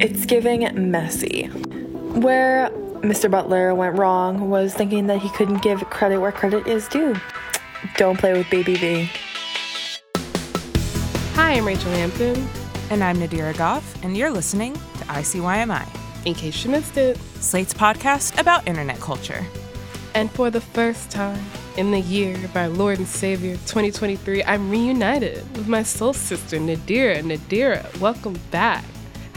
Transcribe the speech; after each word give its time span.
It's 0.00 0.24
giving 0.24 0.66
messy. 0.90 1.48
Where 2.22 2.70
Mr. 3.02 3.30
Butler 3.30 3.74
went 3.74 3.98
wrong 3.98 4.48
was 4.48 4.72
thinking 4.72 5.08
that 5.08 5.18
he 5.18 5.28
couldn't 5.28 5.60
give 5.60 5.80
credit 5.90 6.20
where 6.20 6.32
credit 6.32 6.66
is 6.66 6.88
due. 6.88 7.14
Don't 7.98 8.18
play 8.18 8.32
with 8.32 8.48
Baby 8.48 8.76
V. 8.76 9.10
Hi, 11.34 11.52
I'm 11.52 11.66
Rachel 11.66 11.90
Hampton. 11.90 12.48
And 12.88 13.04
I'm 13.04 13.18
Nadira 13.18 13.52
Goffe, 13.52 14.02
and 14.02 14.16
you're 14.16 14.30
listening 14.30 14.72
to 14.72 15.04
ICYMI, 15.04 15.86
In 16.24 16.32
case 16.32 16.64
you 16.64 16.70
missed 16.70 16.96
it. 16.96 17.18
Slate's 17.34 17.74
podcast 17.74 18.40
about 18.40 18.66
internet 18.66 18.98
culture. 19.00 19.44
And 20.14 20.30
for 20.30 20.50
the 20.50 20.62
first 20.62 21.10
time 21.10 21.44
in 21.76 21.90
the 21.90 22.00
year 22.00 22.36
of 22.36 22.56
our 22.56 22.70
Lord 22.70 22.96
and 22.96 23.06
Savior 23.06 23.52
2023, 23.66 24.44
I'm 24.44 24.70
reunited 24.70 25.44
with 25.58 25.68
my 25.68 25.82
soul 25.82 26.14
sister, 26.14 26.56
Nadira. 26.56 27.22
Nadira, 27.22 28.00
welcome 28.00 28.40
back. 28.50 28.82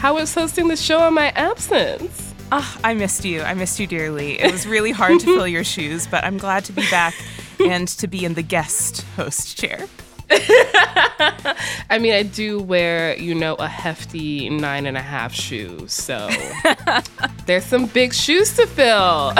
How 0.04 0.12
was 0.16 0.34
hosting 0.34 0.68
the 0.68 0.76
show 0.76 1.08
in 1.08 1.14
my 1.14 1.30
absence? 1.30 2.34
Oh, 2.52 2.76
I 2.84 2.92
missed 2.92 3.24
you. 3.24 3.40
I 3.40 3.54
missed 3.54 3.80
you 3.80 3.86
dearly. 3.86 4.38
It 4.38 4.52
was 4.52 4.66
really 4.66 4.90
hard 4.90 5.18
to 5.20 5.24
fill 5.24 5.48
your 5.56 5.64
shoes, 5.64 6.06
but 6.06 6.22
I'm 6.24 6.36
glad 6.36 6.66
to 6.66 6.72
be 6.74 6.82
back 6.90 7.14
and 7.58 7.88
to 7.88 8.06
be 8.06 8.22
in 8.22 8.34
the 8.34 8.42
guest 8.42 9.00
host 9.16 9.56
chair. 9.56 9.86
I 10.30 11.98
mean, 11.98 12.12
I 12.12 12.22
do 12.22 12.60
wear, 12.60 13.16
you 13.16 13.34
know, 13.34 13.54
a 13.54 13.66
hefty 13.66 14.50
nine 14.50 14.84
and 14.84 14.98
a 14.98 15.00
half 15.00 15.32
shoes, 15.32 15.94
so 15.94 16.28
there's 17.46 17.64
some 17.64 17.86
big 17.86 18.12
shoes 18.12 18.54
to 18.56 18.66
fill. 18.66 19.32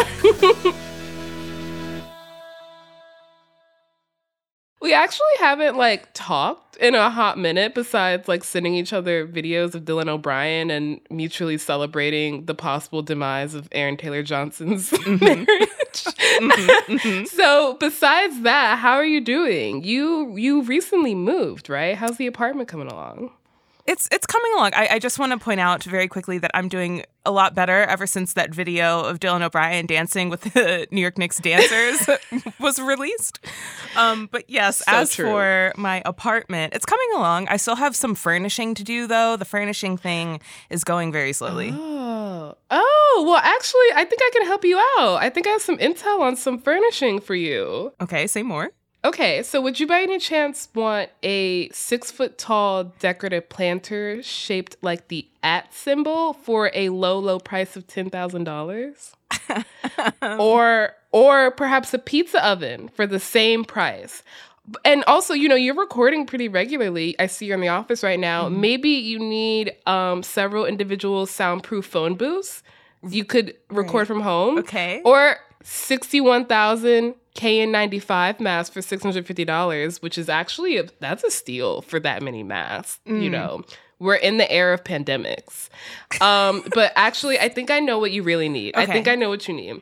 Actually 4.94 5.26
haven't 5.38 5.76
like 5.76 6.08
talked 6.14 6.76
in 6.76 6.94
a 6.94 7.10
hot 7.10 7.38
minute 7.38 7.74
besides 7.74 8.28
like 8.28 8.42
sending 8.44 8.74
each 8.74 8.92
other 8.92 9.26
videos 9.26 9.74
of 9.74 9.82
Dylan 9.82 10.08
O'Brien 10.08 10.70
and 10.70 11.00
mutually 11.10 11.58
celebrating 11.58 12.46
the 12.46 12.54
possible 12.54 13.02
demise 13.02 13.54
of 13.54 13.68
Aaron 13.72 13.96
Taylor 13.96 14.22
Johnson's 14.22 14.90
mm-hmm. 14.92 15.24
marriage. 15.24 15.46
mm-hmm, 15.92 16.94
mm-hmm. 16.96 17.24
So 17.34 17.76
besides 17.78 18.40
that, 18.42 18.78
how 18.78 18.94
are 18.94 19.04
you 19.04 19.20
doing? 19.20 19.84
You 19.84 20.36
you 20.36 20.62
recently 20.62 21.14
moved, 21.14 21.68
right? 21.68 21.96
How's 21.96 22.16
the 22.16 22.26
apartment 22.26 22.68
coming 22.68 22.88
along? 22.88 23.30
It's 23.86 24.08
it's 24.10 24.26
coming 24.26 24.50
along. 24.54 24.72
I, 24.74 24.88
I 24.92 24.98
just 24.98 25.18
want 25.18 25.32
to 25.32 25.38
point 25.38 25.60
out 25.60 25.84
very 25.84 26.08
quickly 26.08 26.38
that 26.38 26.50
I'm 26.54 26.68
doing 26.68 27.04
a 27.26 27.30
lot 27.30 27.54
better 27.54 27.82
ever 27.84 28.06
since 28.06 28.32
that 28.32 28.54
video 28.54 29.00
of 29.00 29.20
Dylan 29.20 29.42
O'Brien 29.42 29.84
dancing 29.84 30.30
with 30.30 30.40
the 30.54 30.86
New 30.90 31.02
York 31.02 31.18
Knicks 31.18 31.38
dancers 31.38 32.08
was 32.60 32.78
released. 32.80 33.40
Um, 33.94 34.28
but 34.32 34.48
yes, 34.48 34.78
so 34.78 34.92
as 34.92 35.12
true. 35.12 35.26
for 35.26 35.72
my 35.76 36.02
apartment, 36.06 36.72
it's 36.74 36.86
coming 36.86 37.08
along. 37.14 37.48
I 37.48 37.58
still 37.58 37.76
have 37.76 37.94
some 37.94 38.14
furnishing 38.14 38.74
to 38.74 38.84
do 38.84 39.06
though. 39.06 39.36
The 39.36 39.44
furnishing 39.44 39.98
thing 39.98 40.40
is 40.70 40.82
going 40.82 41.12
very 41.12 41.34
slowly. 41.34 41.70
Oh, 41.72 42.56
oh 42.70 43.24
well, 43.26 43.40
actually, 43.44 43.88
I 43.94 44.06
think 44.06 44.22
I 44.22 44.30
can 44.32 44.46
help 44.46 44.64
you 44.64 44.78
out. 44.98 45.16
I 45.16 45.28
think 45.28 45.46
I 45.46 45.50
have 45.50 45.62
some 45.62 45.76
intel 45.76 46.20
on 46.20 46.36
some 46.36 46.58
furnishing 46.58 47.20
for 47.20 47.34
you. 47.34 47.92
Okay, 48.00 48.26
say 48.26 48.42
more. 48.42 48.70
Okay, 49.04 49.42
so 49.42 49.60
would 49.60 49.78
you 49.78 49.86
by 49.86 50.00
any 50.00 50.18
chance 50.18 50.68
want 50.74 51.10
a 51.22 51.68
six 51.70 52.10
foot 52.10 52.38
tall 52.38 52.84
decorative 52.84 53.50
planter 53.50 54.22
shaped 54.22 54.76
like 54.80 55.08
the 55.08 55.28
at 55.42 55.74
symbol 55.74 56.32
for 56.32 56.70
a 56.72 56.88
low, 56.88 57.18
low 57.18 57.38
price 57.38 57.76
of 57.76 57.86
ten 57.86 58.08
thousand 58.08 58.44
dollars? 58.44 59.14
or 60.22 60.94
or 61.12 61.50
perhaps 61.50 61.92
a 61.92 61.98
pizza 61.98 62.44
oven 62.46 62.88
for 62.88 63.06
the 63.06 63.20
same 63.20 63.64
price. 63.64 64.22
And 64.86 65.04
also, 65.04 65.34
you 65.34 65.48
know, 65.48 65.54
you're 65.54 65.74
recording 65.74 66.24
pretty 66.24 66.48
regularly. 66.48 67.14
I 67.18 67.26
see 67.26 67.44
you're 67.44 67.56
in 67.56 67.60
the 67.60 67.68
office 67.68 68.02
right 68.02 68.18
now. 68.18 68.48
Mm-hmm. 68.48 68.60
Maybe 68.62 68.88
you 68.88 69.18
need 69.18 69.74
um, 69.86 70.22
several 70.22 70.64
individual 70.64 71.26
soundproof 71.26 71.84
phone 71.84 72.14
booths. 72.14 72.62
You 73.06 73.26
could 73.26 73.54
record 73.68 73.94
right. 73.94 74.06
from 74.06 74.20
home. 74.22 74.58
Okay. 74.60 75.02
Or 75.04 75.36
61,000 75.62 77.14
KN95 77.34 78.40
masks 78.40 78.72
for 78.72 78.80
$650, 78.80 80.02
which 80.02 80.16
is 80.16 80.28
actually 80.28 80.78
a, 80.78 80.84
that's 81.00 81.24
a 81.24 81.30
steal 81.30 81.82
for 81.82 81.98
that 82.00 82.22
many 82.22 82.42
masks, 82.42 83.00
mm. 83.06 83.22
you 83.22 83.30
know. 83.30 83.62
We're 83.98 84.16
in 84.16 84.38
the 84.38 84.50
era 84.50 84.74
of 84.74 84.84
pandemics. 84.84 85.68
Um, 86.20 86.64
but 86.74 86.92
actually, 86.96 87.38
I 87.38 87.48
think 87.48 87.70
I 87.70 87.80
know 87.80 87.98
what 87.98 88.12
you 88.12 88.22
really 88.22 88.48
need. 88.48 88.74
Okay. 88.74 88.82
I 88.82 88.86
think 88.86 89.08
I 89.08 89.14
know 89.14 89.28
what 89.28 89.48
you 89.48 89.54
need. 89.54 89.80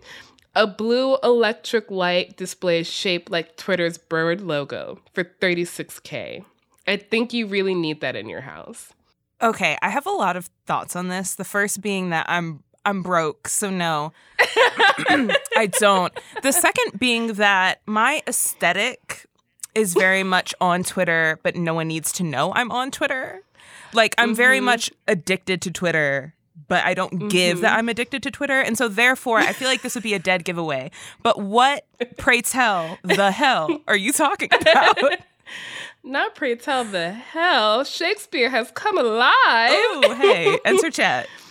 A 0.54 0.66
blue 0.66 1.16
electric 1.22 1.90
light 1.90 2.36
display 2.36 2.82
shaped 2.82 3.30
like 3.30 3.56
Twitter's 3.56 3.96
bird 3.96 4.42
logo 4.42 5.00
for 5.14 5.24
36K. 5.24 6.44
I 6.86 6.96
think 6.96 7.32
you 7.32 7.46
really 7.46 7.74
need 7.74 8.00
that 8.00 8.16
in 8.16 8.28
your 8.28 8.42
house. 8.42 8.92
Okay, 9.40 9.76
I 9.82 9.88
have 9.88 10.06
a 10.06 10.10
lot 10.10 10.36
of 10.36 10.50
thoughts 10.66 10.94
on 10.94 11.08
this. 11.08 11.34
The 11.34 11.44
first 11.44 11.80
being 11.80 12.10
that 12.10 12.26
I'm 12.28 12.62
I'm 12.84 13.02
broke, 13.02 13.48
so 13.48 13.70
no. 13.70 14.12
I 15.56 15.68
don't. 15.78 16.12
The 16.42 16.52
second 16.52 16.98
being 16.98 17.34
that 17.34 17.80
my 17.86 18.22
aesthetic 18.26 19.26
is 19.74 19.94
very 19.94 20.22
much 20.36 20.54
on 20.60 20.82
Twitter, 20.82 21.38
but 21.42 21.56
no 21.56 21.74
one 21.74 21.88
needs 21.88 22.12
to 22.12 22.22
know 22.22 22.52
I'm 22.54 22.70
on 22.70 22.90
Twitter. 22.90 23.42
Like 23.92 24.14
I'm 24.18 24.28
mm-hmm. 24.28 24.36
very 24.36 24.60
much 24.60 24.90
addicted 25.06 25.60
to 25.62 25.70
Twitter, 25.70 26.34
but 26.68 26.84
I 26.84 26.94
don't 26.94 27.12
mm-hmm. 27.12 27.28
give 27.28 27.60
that 27.60 27.70
mm-hmm. 27.70 27.78
I'm 27.78 27.88
addicted 27.88 28.22
to 28.24 28.30
Twitter. 28.30 28.60
And 28.60 28.78
so 28.78 28.88
therefore 28.88 29.38
I 29.38 29.52
feel 29.52 29.68
like 29.68 29.82
this 29.82 29.94
would 29.94 30.04
be 30.04 30.14
a 30.14 30.18
dead 30.18 30.44
giveaway. 30.44 30.90
But 31.22 31.40
what 31.40 31.86
pray 32.16 32.40
tell 32.40 32.98
the 33.02 33.30
hell 33.30 33.80
are 33.86 33.96
you 33.96 34.12
talking 34.12 34.48
about? 34.60 34.98
Not 36.04 36.34
pray 36.34 36.56
tell 36.56 36.84
the 36.84 37.12
hell. 37.12 37.84
Shakespeare 37.84 38.50
has 38.50 38.70
come 38.72 38.98
alive. 38.98 39.70
Oh, 39.70 40.16
hey, 40.18 40.58
enter 40.64 40.90
chat. 40.90 41.28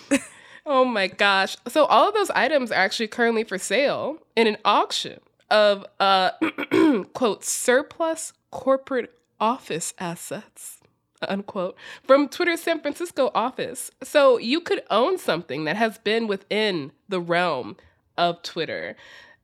Oh 0.65 0.85
my 0.85 1.07
gosh. 1.07 1.57
So 1.67 1.85
all 1.85 2.07
of 2.07 2.13
those 2.13 2.29
items 2.31 2.71
are 2.71 2.75
actually 2.75 3.07
currently 3.07 3.43
for 3.43 3.57
sale 3.57 4.17
in 4.35 4.47
an 4.47 4.57
auction 4.63 5.19
of 5.49 5.85
uh 5.99 6.31
quote 7.13 7.43
surplus 7.43 8.33
corporate 8.51 9.13
office 9.39 9.93
assets 9.99 10.81
unquote 11.27 11.75
from 12.03 12.27
Twitter's 12.27 12.61
San 12.61 12.79
Francisco 12.79 13.31
office. 13.35 13.91
So 14.03 14.37
you 14.37 14.61
could 14.61 14.81
own 14.89 15.17
something 15.17 15.65
that 15.65 15.75
has 15.75 15.97
been 15.99 16.27
within 16.27 16.91
the 17.09 17.19
realm 17.19 17.77
of 18.17 18.41
Twitter. 18.41 18.95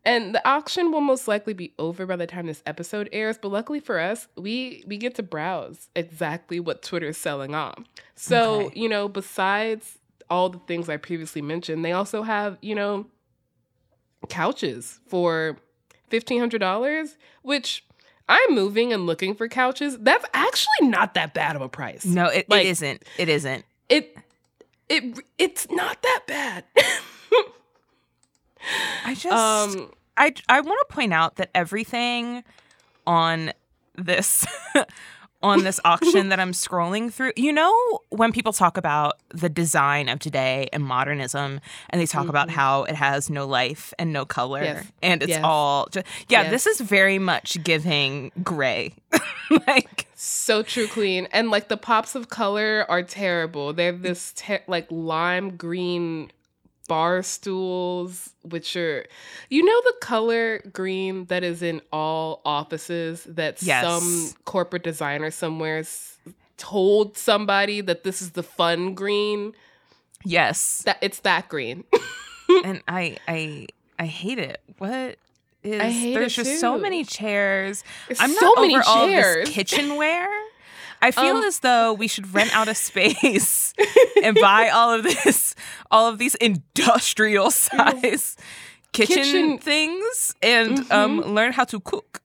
And 0.05 0.33
the 0.33 0.47
auction 0.47 0.91
will 0.91 1.01
most 1.01 1.27
likely 1.27 1.53
be 1.53 1.73
over 1.77 2.05
by 2.05 2.15
the 2.15 2.27
time 2.27 2.47
this 2.47 2.63
episode 2.65 3.09
airs, 3.11 3.37
but 3.37 3.49
luckily 3.49 3.81
for 3.81 3.99
us, 3.99 4.27
we 4.37 4.83
we 4.87 4.97
get 4.97 5.15
to 5.15 5.23
browse 5.23 5.89
exactly 5.95 6.61
what 6.61 6.81
Twitter's 6.81 7.17
selling 7.17 7.53
on. 7.53 7.85
So, 8.15 8.67
okay. 8.67 8.79
you 8.79 8.87
know, 8.87 9.09
besides 9.09 9.99
all 10.29 10.49
the 10.49 10.59
things 10.59 10.89
I 10.89 10.97
previously 10.97 11.41
mentioned, 11.41 11.83
they 11.85 11.91
also 11.91 12.23
have, 12.23 12.57
you 12.61 12.75
know, 12.75 13.07
couches 14.29 14.99
for 15.07 15.57
$1,500, 16.11 17.15
which 17.43 17.85
I'm 18.29 18.53
moving 18.53 18.91
and 18.91 19.05
looking 19.05 19.35
for 19.35 19.47
couches. 19.47 19.97
That's 19.99 20.25
actually 20.33 20.89
not 20.89 21.13
that 21.13 21.33
bad 21.33 21.55
of 21.55 21.61
a 21.61 21.69
price. 21.69 22.05
No, 22.05 22.27
it, 22.27 22.49
like, 22.49 22.65
it 22.65 22.69
isn't. 22.69 23.03
It 23.17 23.29
isn't. 23.29 23.65
It 23.89 24.17
it 24.89 25.19
it's 25.37 25.69
not 25.69 26.01
that 26.01 26.23
bad. 26.27 26.63
I 29.05 29.13
just 29.13 29.27
um 29.27 29.91
I 30.17 30.33
I 30.49 30.61
want 30.61 30.79
to 30.87 30.93
point 30.93 31.13
out 31.13 31.37
that 31.37 31.49
everything 31.55 32.43
on 33.05 33.53
this 33.95 34.45
on 35.41 35.63
this 35.63 35.79
auction 35.85 36.29
that 36.29 36.39
I'm 36.39 36.51
scrolling 36.51 37.11
through. 37.11 37.33
You 37.35 37.53
know, 37.53 37.99
when 38.09 38.31
people 38.31 38.53
talk 38.53 38.77
about 38.77 39.17
the 39.29 39.49
design 39.49 40.09
of 40.09 40.19
today 40.19 40.69
and 40.73 40.83
modernism, 40.83 41.59
and 41.89 42.01
they 42.01 42.05
talk 42.05 42.21
mm-hmm. 42.21 42.29
about 42.29 42.49
how 42.49 42.83
it 42.83 42.95
has 42.95 43.29
no 43.29 43.45
life 43.47 43.93
and 43.99 44.11
no 44.13 44.25
color, 44.25 44.63
yes. 44.63 44.85
and 45.01 45.21
it's 45.21 45.29
yes. 45.29 45.41
all 45.43 45.87
just, 45.91 46.05
yeah, 46.29 46.43
yes. 46.43 46.51
this 46.51 46.67
is 46.67 46.81
very 46.81 47.19
much 47.19 47.61
giving 47.63 48.31
gray. 48.43 48.93
like, 49.67 50.07
so 50.15 50.63
true, 50.63 50.87
clean. 50.87 51.27
And 51.31 51.51
like 51.51 51.67
the 51.67 51.77
pops 51.77 52.15
of 52.15 52.29
color 52.29 52.85
are 52.89 53.03
terrible. 53.03 53.73
They 53.73 53.85
have 53.85 54.01
this 54.01 54.33
te- 54.35 54.59
like 54.67 54.87
lime 54.89 55.57
green 55.57 56.31
bar 56.87 57.21
stools, 57.21 58.33
which 58.43 58.75
are, 58.75 59.05
you 59.49 59.63
know, 59.63 59.81
the 59.85 59.93
color 60.01 60.59
green 60.71 61.25
that 61.25 61.43
is 61.43 61.61
in 61.61 61.81
all 61.91 62.41
offices 62.45 63.23
that 63.25 63.61
yes. 63.61 63.83
some 63.83 64.33
corporate 64.45 64.83
designer 64.83 65.31
somewhere 65.31 65.83
told 66.57 67.17
somebody 67.17 67.81
that 67.81 68.03
this 68.03 68.21
is 68.21 68.31
the 68.31 68.43
fun 68.43 68.93
green. 68.93 69.53
Yes. 70.25 70.81
That 70.85 70.97
it's 71.01 71.19
that 71.19 71.47
green. 71.49 71.83
and 72.65 72.81
I 72.87 73.17
I 73.27 73.67
I 73.99 74.05
hate 74.05 74.39
it. 74.39 74.61
What 74.77 75.17
is 75.63 75.81
I 75.81 75.89
hate 75.89 76.13
there's 76.15 76.35
just 76.35 76.59
so 76.59 76.77
many 76.77 77.03
chairs. 77.03 77.83
There's 78.07 78.19
I'm 78.19 78.31
so 78.31 78.45
not 78.45 78.61
many 78.61 78.75
over 78.75 78.83
all 78.87 79.07
this 79.07 79.49
kitchenware. 79.49 80.27
I 81.01 81.11
feel 81.11 81.37
Um, 81.37 81.43
as 81.43 81.59
though 81.59 81.93
we 81.93 82.07
should 82.07 82.33
rent 82.33 82.55
out 82.55 82.67
a 82.67 82.75
space 82.75 83.73
and 84.23 84.35
buy 84.39 84.69
all 84.69 84.91
of 84.93 85.03
this, 85.03 85.55
all 85.91 86.07
of 86.07 86.17
these 86.17 86.35
industrial 86.35 87.51
size 87.51 88.35
kitchen, 88.93 89.15
Kitchen- 89.17 89.57
things, 89.59 90.35
and 90.41 90.91
um, 90.91 91.21
learn 91.21 91.53
how 91.53 91.65
to 91.65 91.79
cook. 91.79 92.21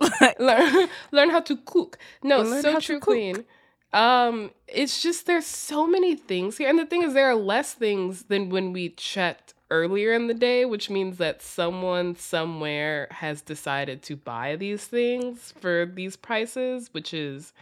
learn 0.38 0.88
learn 1.12 1.30
how 1.30 1.40
to 1.40 1.56
cook. 1.56 1.98
No, 2.22 2.42
Learn 2.42 2.62
so 2.62 2.80
true, 2.80 3.00
queen. 3.00 3.44
Um, 3.92 4.50
it's 4.68 5.02
just 5.02 5.26
there's 5.26 5.46
so 5.46 5.86
many 5.86 6.14
things 6.16 6.58
here, 6.58 6.68
and 6.68 6.78
the 6.78 6.86
thing 6.86 7.02
is, 7.02 7.12
there 7.14 7.28
are 7.28 7.34
less 7.34 7.74
things 7.74 8.24
than 8.24 8.48
when 8.50 8.72
we 8.72 8.88
checked 8.90 9.54
earlier 9.70 10.12
in 10.12 10.26
the 10.28 10.34
day, 10.34 10.64
which 10.64 10.88
means 10.90 11.18
that 11.18 11.42
someone 11.42 12.14
somewhere 12.16 13.08
has 13.10 13.42
decided 13.42 14.02
to 14.02 14.16
buy 14.16 14.56
these 14.56 14.84
things 14.86 15.52
for 15.60 15.86
these 15.86 16.16
prices, 16.16 16.88
which 16.92 17.12
is 17.14 17.52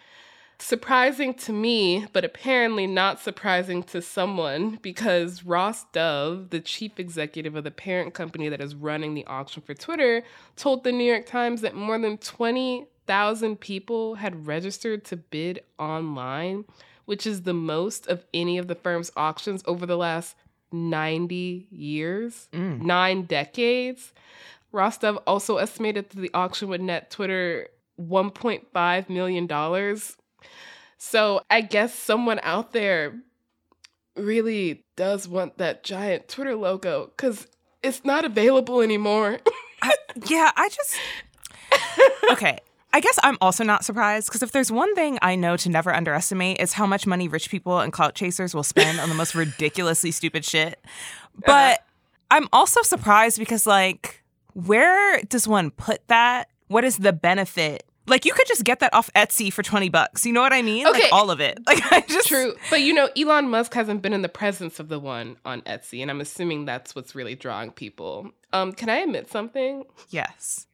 surprising 0.61 1.35
to 1.35 1.53
me, 1.53 2.07
but 2.13 2.25
apparently 2.25 2.87
not 2.87 3.21
surprising 3.21 3.83
to 3.85 4.03
someone 4.03 4.79
because 4.83 5.45
Ross 5.45 5.85
Dove, 5.93 6.51
the 6.51 6.61
chief 6.61 6.99
executive 6.99 7.57
of 7.57 7.65
the 7.65 7.71
parent 7.71 8.15
company 8.15 8.49
that 8.49 8.61
is 8.61 8.75
running 8.75 9.15
the 9.15 9.27
auction 9.27 9.63
for 9.63 9.75
Twitter, 9.75 10.23
told 10.57 10.85
the 10.85 10.93
New 10.93 11.05
York 11.05 11.27
Times 11.27 11.61
that 11.63 11.75
more 11.75 11.99
than 11.99 12.19
20,000 12.19 13.61
people 13.61 14.17
had 14.17 14.47
registered 14.47 15.05
to 15.07 15.17
bid 15.17 15.63
online, 15.79 16.65
which 17.05 17.27
is 17.27 17.43
the 17.43 17.55
most 17.55 18.07
of 18.07 18.25
any 18.35 18.59
of 18.59 18.69
the 18.69 18.75
firm's 18.75 19.11
auctions 19.17 19.63
over 19.67 19.87
the 19.87 19.97
last 19.97 20.37
90 20.73 21.69
years, 21.71 22.49
mm. 22.53 22.81
nine 22.81 23.23
decades. 23.23 24.13
Ross 24.73 24.99
Dove 24.99 25.19
also 25.27 25.57
estimated 25.57 26.11
that 26.11 26.21
the 26.21 26.31
auction 26.33 26.69
would 26.69 26.81
net 26.81 27.11
Twitter 27.11 27.69
$1.5 28.01 29.09
million. 29.09 29.47
So 30.99 31.43
I 31.51 31.61
guess 31.63 31.95
someone 31.95 32.41
out 32.43 32.73
there 32.73 33.21
really 34.17 34.85
does 34.97 35.27
want 35.27 35.59
that 35.59 35.83
giant 35.83 36.29
Twitter 36.29 36.55
logo 36.55 37.07
because 37.07 37.47
it's 37.83 38.05
not 38.05 38.25
available 38.25 38.81
anymore. 38.81 39.39
I, 39.83 39.95
yeah, 40.27 40.51
I 40.57 40.69
just 40.69 40.97
okay. 42.33 42.59
I 42.93 43.01
guess 43.01 43.19
I'm 43.23 43.39
also 43.41 43.63
not 43.63 43.85
surprised 43.85 44.27
because 44.27 44.43
if 44.43 44.51
there's 44.51 44.73
one 44.73 44.95
thing 44.97 45.19
I 45.23 45.37
know 45.37 45.57
to 45.59 45.69
never 45.69 45.95
underestimate, 45.95 46.59
is 46.59 46.73
how 46.73 46.87
much 46.87 47.07
money 47.07 47.29
rich 47.29 47.49
people 47.49 47.79
and 47.79 47.93
clout 47.93 48.17
chasers 48.17 48.53
will 48.53 48.65
spend 48.65 48.99
on 48.99 49.09
the 49.09 49.15
most 49.15 49.35
ridiculously 49.35 50.11
stupid 50.11 50.45
shit. 50.45 50.81
Uh-huh. 50.85 51.43
But 51.47 51.87
I'm 52.33 52.49
also 52.53 52.83
surprised 52.83 53.39
because, 53.39 53.65
like, 53.65 54.25
where 54.55 55.23
does 55.23 55.47
one 55.47 55.71
put 55.71 56.07
that? 56.09 56.49
What 56.67 56.85
is 56.85 56.97
the 56.97 57.13
benefit? 57.13 57.85
Like, 58.11 58.25
you 58.25 58.33
could 58.35 58.47
just 58.47 58.65
get 58.65 58.81
that 58.81 58.93
off 58.93 59.09
Etsy 59.15 59.53
for 59.53 59.63
20 59.63 59.89
bucks. 59.89 60.27
You 60.27 60.33
know 60.33 60.41
what 60.43 60.53
I 60.53 60.61
mean? 60.63 60.87
Okay. 60.87 61.05
Like, 61.05 61.13
all 61.13 61.31
of 61.31 61.41
it. 61.41 61.59
Like, 61.67 61.93
I 61.93 62.01
just. 62.01 62.27
True. 62.29 62.55
But 62.69 62.81
you 62.83 62.93
know, 62.93 63.09
Elon 63.17 63.49
Musk 63.49 63.73
hasn't 63.75 64.03
been 64.03 64.13
in 64.13 64.23
the 64.23 64.29
presence 64.29 64.81
of 64.81 64.89
the 64.89 64.99
one 64.99 65.37
on 65.45 65.63
Etsy, 65.63 66.03
and 66.03 66.11
I'm 66.11 66.21
assuming 66.21 66.65
that's 66.65 66.97
what's 66.97 67.15
really 67.15 67.37
drawing 67.37 67.71
people. 67.71 68.33
Um, 68.53 68.73
can 68.73 68.89
I 68.89 68.97
admit 68.99 69.31
something? 69.31 69.85
Yes. 70.11 70.67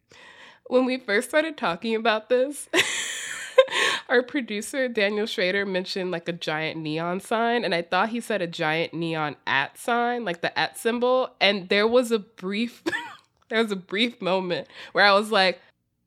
when 0.68 0.86
we 0.86 0.96
first 0.96 1.28
started 1.28 1.56
talking 1.58 1.94
about 1.94 2.30
this, 2.30 2.68
our 4.08 4.22
producer 4.22 4.88
Daniel 4.88 5.26
Schrader 5.26 5.66
mentioned 5.66 6.10
like 6.10 6.28
a 6.28 6.32
giant 6.32 6.80
neon 6.80 7.20
sign, 7.20 7.64
and 7.64 7.74
I 7.74 7.82
thought 7.82 8.08
he 8.10 8.20
said 8.20 8.40
a 8.40 8.46
giant 8.46 8.94
neon 8.94 9.36
at 9.46 9.76
sign, 9.76 10.24
like 10.24 10.40
the 10.40 10.56
at 10.58 10.78
symbol. 10.78 11.34
And 11.40 11.68
there 11.68 11.86
was 11.86 12.10
a 12.10 12.18
brief, 12.18 12.82
there 13.48 13.62
was 13.62 13.72
a 13.72 13.76
brief 13.76 14.22
moment 14.22 14.68
where 14.92 15.04
I 15.04 15.12
was 15.12 15.30
like, 15.30 15.60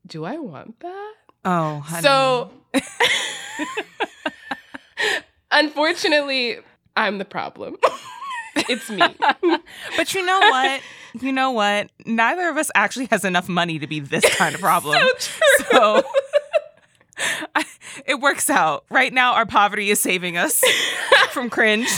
"Do 0.08 0.26
I 0.26 0.38
want 0.40 0.80
that?" 0.80 1.14
Oh, 1.46 1.80
honey. 1.80 2.02
So, 2.04 2.52
unfortunately, 5.52 6.58
I'm 6.96 7.18
the 7.18 7.26
problem. 7.26 7.78
it's 8.56 8.90
me. 8.90 9.02
But 9.98 10.14
you 10.14 10.26
know 10.26 10.40
what? 10.40 10.82
You 11.20 11.32
know 11.32 11.52
what? 11.52 11.90
Neither 12.06 12.50
of 12.50 12.58
us 12.58 12.70
actually 12.76 13.06
has 13.08 13.26
enough 13.26 13.50
money 13.50 13.80
to 13.80 13.88
be 13.88 14.00
this 14.00 14.24
kind 14.36 14.56
of 14.56 14.62
problem. 14.62 15.02
so. 15.18 15.64
So 15.72 16.04
I, 17.56 17.66
it 18.06 18.20
works 18.20 18.50
out. 18.50 18.86
Right 18.90 19.12
now, 19.12 19.34
our 19.34 19.46
poverty 19.46 19.90
is 19.90 20.00
saving 20.00 20.38
us 20.38 20.64
from 21.32 21.50
cringe. 21.50 21.90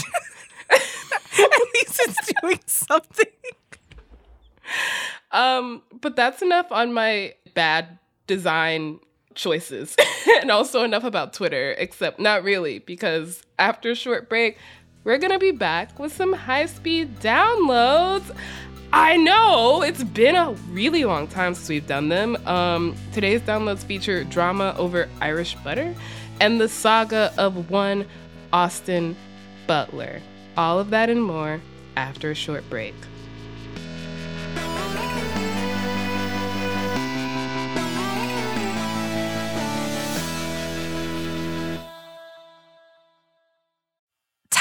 At 0.70 1.60
least 1.74 2.00
it's 2.00 2.32
doing 2.40 2.60
something. 2.66 3.26
Um, 5.30 5.82
but 6.00 6.16
that's 6.16 6.42
enough 6.42 6.70
on 6.70 6.92
my 6.92 7.34
bad 7.54 7.98
design 8.26 9.00
choices. 9.34 9.96
and 10.40 10.50
also 10.50 10.84
enough 10.84 11.04
about 11.04 11.32
Twitter, 11.32 11.74
except 11.78 12.18
not 12.20 12.42
really, 12.44 12.78
because 12.80 13.42
after 13.58 13.90
a 13.90 13.94
short 13.94 14.28
break, 14.28 14.58
we're 15.04 15.18
gonna 15.18 15.38
be 15.38 15.50
back 15.50 15.98
with 15.98 16.12
some 16.12 16.32
high 16.32 16.66
speed 16.66 17.18
downloads. 17.20 18.34
I 18.92 19.16
know 19.16 19.82
it's 19.82 20.04
been 20.04 20.36
a 20.36 20.52
really 20.70 21.04
long 21.04 21.26
time 21.26 21.54
since 21.54 21.68
we've 21.68 21.86
done 21.86 22.08
them. 22.10 22.36
Um, 22.46 22.94
today's 23.12 23.40
downloads 23.40 23.84
feature 23.84 24.22
drama 24.24 24.74
over 24.76 25.08
Irish 25.20 25.54
butter 25.56 25.94
and 26.40 26.60
the 26.60 26.68
saga 26.68 27.32
of 27.38 27.70
one 27.70 28.06
Austin 28.52 29.16
Butler. 29.66 30.20
All 30.56 30.78
of 30.78 30.90
that 30.90 31.08
and 31.08 31.22
more 31.22 31.60
after 31.96 32.32
a 32.32 32.34
short 32.34 32.68
break. 32.68 32.94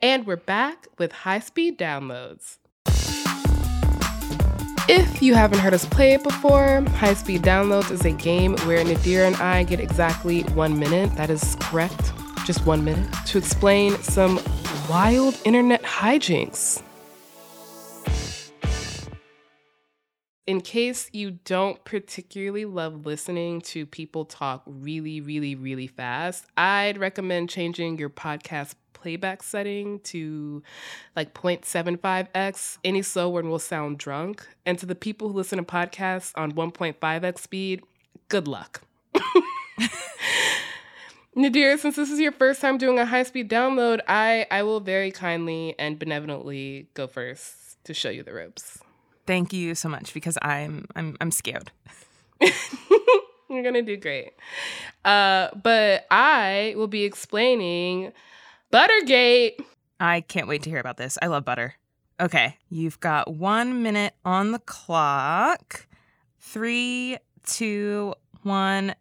And 0.00 0.26
we're 0.26 0.36
back 0.36 0.86
with 0.96 1.10
high 1.10 1.40
speed 1.40 1.76
downloads. 1.76 2.58
If 4.88 5.20
you 5.20 5.34
haven't 5.34 5.58
heard 5.58 5.74
us 5.74 5.84
play 5.84 6.14
it 6.14 6.22
before, 6.22 6.82
High 6.96 7.12
Speed 7.12 7.42
Downloads 7.42 7.90
is 7.90 8.06
a 8.06 8.10
game 8.12 8.56
where 8.58 8.82
Nadir 8.82 9.24
and 9.24 9.36
I 9.36 9.64
get 9.64 9.80
exactly 9.80 10.44
one 10.54 10.78
minute, 10.78 11.14
that 11.16 11.28
is 11.28 11.58
correct, 11.60 12.12
just 12.46 12.64
one 12.64 12.84
minute, 12.84 13.06
to 13.26 13.36
explain 13.36 13.96
some 13.96 14.40
wild 14.88 15.38
internet 15.44 15.82
hijinks. 15.82 16.82
in 20.48 20.62
case 20.62 21.10
you 21.12 21.30
don't 21.30 21.84
particularly 21.84 22.64
love 22.64 23.04
listening 23.04 23.60
to 23.60 23.84
people 23.84 24.24
talk 24.24 24.62
really, 24.64 25.20
really, 25.20 25.54
really 25.54 25.86
fast, 25.86 26.46
I'd 26.56 26.96
recommend 26.96 27.50
changing 27.50 27.98
your 27.98 28.08
podcast 28.08 28.72
playback 29.00 29.42
setting 29.42 30.00
to 30.00 30.62
like 31.14 31.34
0.75x. 31.34 32.78
Any 32.84 33.02
slow 33.02 33.28
one 33.28 33.48
will 33.48 33.58
sound 33.58 33.98
drunk. 33.98 34.46
And 34.66 34.78
to 34.78 34.86
the 34.86 34.94
people 34.94 35.28
who 35.28 35.34
listen 35.34 35.58
to 35.58 35.64
podcasts 35.64 36.32
on 36.36 36.52
1.5x 36.52 37.38
speed, 37.38 37.82
good 38.28 38.48
luck. 38.48 38.82
Nadir, 41.34 41.78
since 41.78 41.96
this 41.96 42.10
is 42.10 42.18
your 42.18 42.32
first 42.32 42.60
time 42.60 42.78
doing 42.78 42.98
a 42.98 43.06
high 43.06 43.22
speed 43.22 43.48
download, 43.48 44.00
I, 44.08 44.46
I 44.50 44.64
will 44.64 44.80
very 44.80 45.12
kindly 45.12 45.74
and 45.78 45.98
benevolently 45.98 46.88
go 46.94 47.06
first 47.06 47.82
to 47.84 47.94
show 47.94 48.10
you 48.10 48.24
the 48.24 48.32
ropes. 48.32 48.78
Thank 49.26 49.52
you 49.52 49.74
so 49.74 49.88
much 49.88 50.14
because 50.14 50.38
I'm 50.40 50.86
I'm 50.96 51.16
I'm 51.20 51.30
scared. 51.30 51.70
You're 52.40 53.62
gonna 53.62 53.82
do 53.82 53.96
great. 53.96 54.32
Uh, 55.04 55.48
but 55.54 56.06
I 56.10 56.74
will 56.76 56.86
be 56.88 57.04
explaining 57.04 58.12
Buttergate. 58.70 59.60
I 59.98 60.20
can't 60.20 60.46
wait 60.46 60.62
to 60.62 60.70
hear 60.70 60.80
about 60.80 60.96
this. 60.96 61.18
I 61.22 61.26
love 61.26 61.44
butter. 61.44 61.74
Okay, 62.20 62.56
you've 62.68 63.00
got 63.00 63.34
one 63.34 63.82
minute 63.82 64.14
on 64.24 64.52
the 64.52 64.58
clock. 64.58 65.86
Three, 66.38 67.16
two, 67.46 68.14
one, 68.42 68.94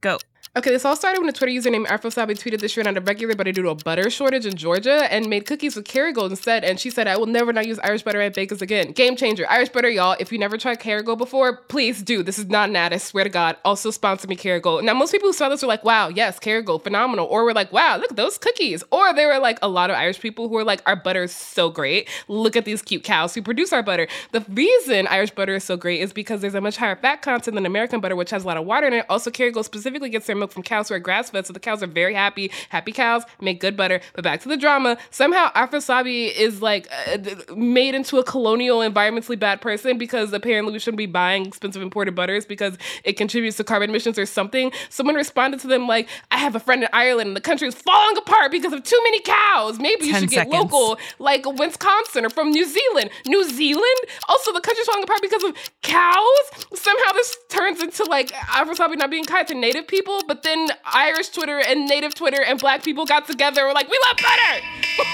go. 0.00 0.18
Okay, 0.54 0.68
this 0.68 0.84
all 0.84 0.94
started 0.94 1.18
when 1.18 1.30
a 1.30 1.32
Twitter 1.32 1.50
user 1.50 1.70
named 1.70 1.86
Afrosabi 1.86 2.32
tweeted 2.32 2.60
this 2.60 2.76
year 2.76 2.86
on 2.86 2.94
a 2.94 3.00
regular 3.00 3.34
butter 3.34 3.52
due 3.52 3.62
to 3.62 3.70
a 3.70 3.74
butter 3.74 4.10
shortage 4.10 4.44
in 4.44 4.54
Georgia 4.54 5.10
and 5.10 5.30
made 5.30 5.46
cookies 5.46 5.74
with 5.74 5.86
Kerrygold 5.86 6.28
instead. 6.28 6.62
And 6.62 6.78
she 6.78 6.90
said, 6.90 7.08
I 7.08 7.16
will 7.16 7.24
never 7.24 7.54
not 7.54 7.66
use 7.66 7.78
Irish 7.78 8.02
butter 8.02 8.20
at 8.20 8.34
bakers 8.34 8.60
again. 8.60 8.92
Game 8.92 9.16
changer. 9.16 9.46
Irish 9.48 9.70
butter, 9.70 9.88
y'all. 9.88 10.14
If 10.20 10.30
you 10.30 10.38
never 10.38 10.58
tried 10.58 10.78
Kerrygold 10.78 11.16
before, 11.16 11.56
please 11.56 12.02
do. 12.02 12.22
This 12.22 12.38
is 12.38 12.50
not 12.50 12.68
an 12.68 12.76
ad, 12.76 12.92
I 12.92 12.98
swear 12.98 13.24
to 13.24 13.30
God. 13.30 13.56
Also 13.64 13.90
sponsor 13.90 14.28
me 14.28 14.36
Kerrygold. 14.36 14.84
Now, 14.84 14.92
most 14.92 15.10
people 15.12 15.30
who 15.30 15.32
saw 15.32 15.48
this 15.48 15.62
were 15.62 15.68
like, 15.68 15.84
wow, 15.84 16.08
yes, 16.08 16.38
Kerrygold, 16.38 16.84
phenomenal. 16.84 17.26
Or 17.28 17.44
were 17.44 17.54
like, 17.54 17.72
wow, 17.72 17.96
look 17.96 18.10
at 18.10 18.18
those 18.18 18.36
cookies. 18.36 18.84
Or 18.90 19.14
there 19.14 19.28
were 19.28 19.38
like 19.38 19.58
a 19.62 19.68
lot 19.68 19.88
of 19.88 19.96
Irish 19.96 20.20
people 20.20 20.50
who 20.50 20.54
were 20.56 20.64
like, 20.64 20.82
our 20.84 20.96
butter 20.96 21.22
is 21.22 21.34
so 21.34 21.70
great. 21.70 22.10
Look 22.28 22.56
at 22.56 22.66
these 22.66 22.82
cute 22.82 23.04
cows 23.04 23.34
who 23.34 23.40
produce 23.40 23.72
our 23.72 23.82
butter. 23.82 24.06
The 24.32 24.44
reason 24.50 25.06
Irish 25.06 25.30
butter 25.30 25.54
is 25.54 25.64
so 25.64 25.78
great 25.78 26.02
is 26.02 26.12
because 26.12 26.42
there's 26.42 26.54
a 26.54 26.60
much 26.60 26.76
higher 26.76 26.96
fat 26.96 27.22
content 27.22 27.54
than 27.54 27.64
American 27.64 28.00
butter, 28.00 28.16
which 28.16 28.28
has 28.32 28.44
a 28.44 28.46
lot 28.46 28.58
of 28.58 28.66
water 28.66 28.86
in 28.86 28.92
it. 28.92 29.06
Also, 29.08 29.30
Kerrygold 29.30 29.64
specifically 29.64 30.10
gets 30.10 30.28
their 30.32 30.38
milk 30.38 30.50
from 30.50 30.62
cows 30.62 30.88
who 30.88 30.94
are 30.94 30.98
grass 30.98 31.30
fed, 31.30 31.46
so 31.46 31.52
the 31.52 31.60
cows 31.60 31.82
are 31.82 31.86
very 31.86 32.14
happy. 32.14 32.50
Happy 32.70 32.90
cows 32.92 33.22
make 33.40 33.60
good 33.60 33.76
butter. 33.76 34.00
But 34.14 34.24
back 34.24 34.40
to 34.42 34.48
the 34.48 34.56
drama. 34.56 34.96
Somehow 35.10 35.52
Afrosabi 35.52 36.32
is 36.34 36.62
like 36.62 36.88
uh, 37.06 37.18
made 37.54 37.94
into 37.94 38.18
a 38.18 38.24
colonial, 38.24 38.78
environmentally 38.78 39.38
bad 39.38 39.60
person 39.60 39.98
because 39.98 40.32
apparently 40.32 40.72
we 40.72 40.78
shouldn't 40.78 40.98
be 40.98 41.06
buying 41.06 41.46
expensive 41.46 41.82
imported 41.82 42.14
butters 42.14 42.46
because 42.46 42.78
it 43.04 43.14
contributes 43.14 43.56
to 43.58 43.64
carbon 43.64 43.90
emissions 43.90 44.18
or 44.18 44.26
something. 44.26 44.72
Someone 44.88 45.14
responded 45.16 45.60
to 45.60 45.66
them 45.66 45.86
like, 45.86 46.08
"I 46.30 46.38
have 46.38 46.56
a 46.56 46.60
friend 46.60 46.82
in 46.82 46.88
Ireland 46.92 47.28
and 47.28 47.36
the 47.36 47.40
country 47.40 47.68
is 47.68 47.74
falling 47.74 48.16
apart 48.16 48.50
because 48.50 48.72
of 48.72 48.82
too 48.82 49.00
many 49.04 49.20
cows. 49.20 49.78
Maybe 49.78 50.06
you 50.06 50.14
should 50.14 50.30
get 50.30 50.48
seconds. 50.48 50.72
local, 50.72 50.98
like 51.18 51.44
Wisconsin 51.46 52.24
or 52.24 52.30
from 52.30 52.50
New 52.50 52.64
Zealand. 52.64 53.10
New 53.26 53.44
Zealand. 53.50 53.98
Also, 54.28 54.52
the 54.52 54.60
country's 54.60 54.86
falling 54.86 55.04
apart 55.04 55.20
because 55.20 55.44
of 55.44 55.54
cows. 55.82 56.66
Somehow 56.74 57.12
this 57.12 57.36
turns 57.50 57.82
into 57.82 58.04
like 58.04 58.30
Afrosabi 58.30 58.96
not 58.96 59.10
being 59.10 59.24
kind 59.24 59.46
to 59.48 59.54
Native 59.54 59.86
people, 59.86 60.21
but 60.26 60.42
then 60.42 60.70
Irish 60.84 61.30
Twitter 61.30 61.58
and 61.58 61.86
Native 61.86 62.14
Twitter 62.14 62.42
and 62.42 62.58
Black 62.58 62.82
people 62.82 63.04
got 63.06 63.26
together. 63.26 63.64
We're 63.66 63.72
like, 63.72 63.90
we 63.90 63.98
love 64.08 64.16
butter. 64.18 64.64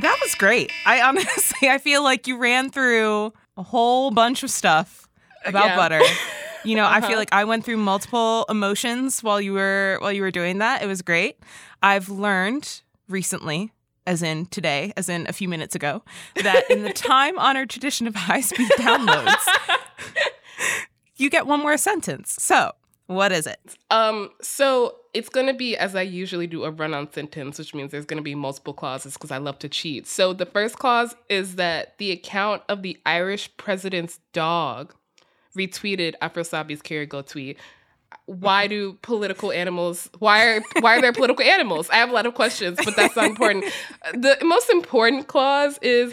That 0.00 0.16
was 0.22 0.34
great. 0.34 0.70
I 0.86 1.00
honestly, 1.00 1.68
I 1.68 1.78
feel 1.78 2.04
like 2.04 2.26
you 2.26 2.36
ran 2.36 2.70
through 2.70 3.32
a 3.56 3.62
whole 3.62 4.10
bunch 4.10 4.42
of 4.42 4.50
stuff 4.50 5.08
about 5.44 5.66
Yeah. 5.66 5.76
butter. 5.76 6.00
You 6.62 6.76
know, 6.76 6.86
I 6.86 7.00
feel 7.00 7.10
uh-huh. 7.10 7.16
like 7.18 7.32
I 7.32 7.44
went 7.44 7.64
through 7.64 7.78
multiple 7.78 8.44
emotions 8.48 9.22
while 9.22 9.40
you 9.40 9.54
were 9.54 9.96
while 10.00 10.12
you 10.12 10.22
were 10.22 10.30
doing 10.30 10.58
that. 10.58 10.82
It 10.82 10.86
was 10.86 11.02
great. 11.02 11.38
I've 11.82 12.08
learned 12.08 12.82
recently, 13.08 13.72
as 14.06 14.22
in 14.22 14.46
today, 14.46 14.92
as 14.96 15.08
in 15.08 15.26
a 15.28 15.32
few 15.32 15.48
minutes 15.48 15.74
ago, 15.74 16.02
that 16.42 16.70
in 16.70 16.82
the 16.82 16.92
time-honored 17.08 17.70
tradition 17.70 18.06
of 18.06 18.14
high-speed 18.14 18.70
downloads, 18.72 19.46
you 21.16 21.30
get 21.30 21.46
one 21.46 21.60
more 21.60 21.76
sentence. 21.76 22.36
So, 22.38 22.72
what 23.08 23.32
is 23.32 23.46
it? 23.46 23.58
Um, 23.90 24.30
so 24.42 24.96
it's 25.14 25.30
gonna 25.30 25.54
be 25.54 25.76
as 25.76 25.96
I 25.96 26.02
usually 26.02 26.46
do 26.46 26.64
a 26.64 26.70
run-on 26.70 27.10
sentence, 27.10 27.58
which 27.58 27.74
means 27.74 27.90
there's 27.90 28.04
gonna 28.04 28.20
be 28.20 28.34
multiple 28.34 28.74
clauses 28.74 29.14
because 29.14 29.30
I 29.30 29.38
love 29.38 29.58
to 29.60 29.68
cheat. 29.68 30.06
So 30.06 30.34
the 30.34 30.44
first 30.44 30.78
clause 30.78 31.16
is 31.30 31.56
that 31.56 31.96
the 31.96 32.12
account 32.12 32.62
of 32.68 32.82
the 32.82 32.98
Irish 33.06 33.50
president's 33.56 34.20
dog 34.34 34.94
retweeted 35.56 36.16
Afrosabi's 36.20 36.82
Kerrygold 36.82 37.26
tweet. 37.26 37.56
Why 38.26 38.66
do 38.66 38.92
political 39.02 39.52
animals? 39.52 40.10
Why 40.18 40.44
are 40.44 40.62
why 40.80 40.98
are 40.98 41.00
there 41.00 41.14
political 41.14 41.46
animals? 41.46 41.88
I 41.88 41.96
have 41.96 42.10
a 42.10 42.12
lot 42.12 42.26
of 42.26 42.34
questions, 42.34 42.78
but 42.84 42.94
that's 42.94 43.16
not 43.16 43.24
important. 43.24 43.64
The 44.12 44.36
most 44.42 44.68
important 44.68 45.28
clause 45.28 45.78
is 45.80 46.12